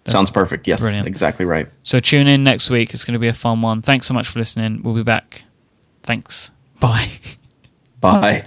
[0.05, 0.69] That's Sounds perfect.
[0.69, 1.09] Yes, brilliant.
[1.09, 1.69] exactly right.
[1.83, 2.95] So tune in next week.
[2.95, 3.83] It's going to be a fun one.
[3.83, 4.85] Thanks so much for listening.
[4.85, 5.43] We'll be back.
[6.05, 6.53] Thanks.
[6.81, 7.09] Bye.
[8.01, 8.47] Bye.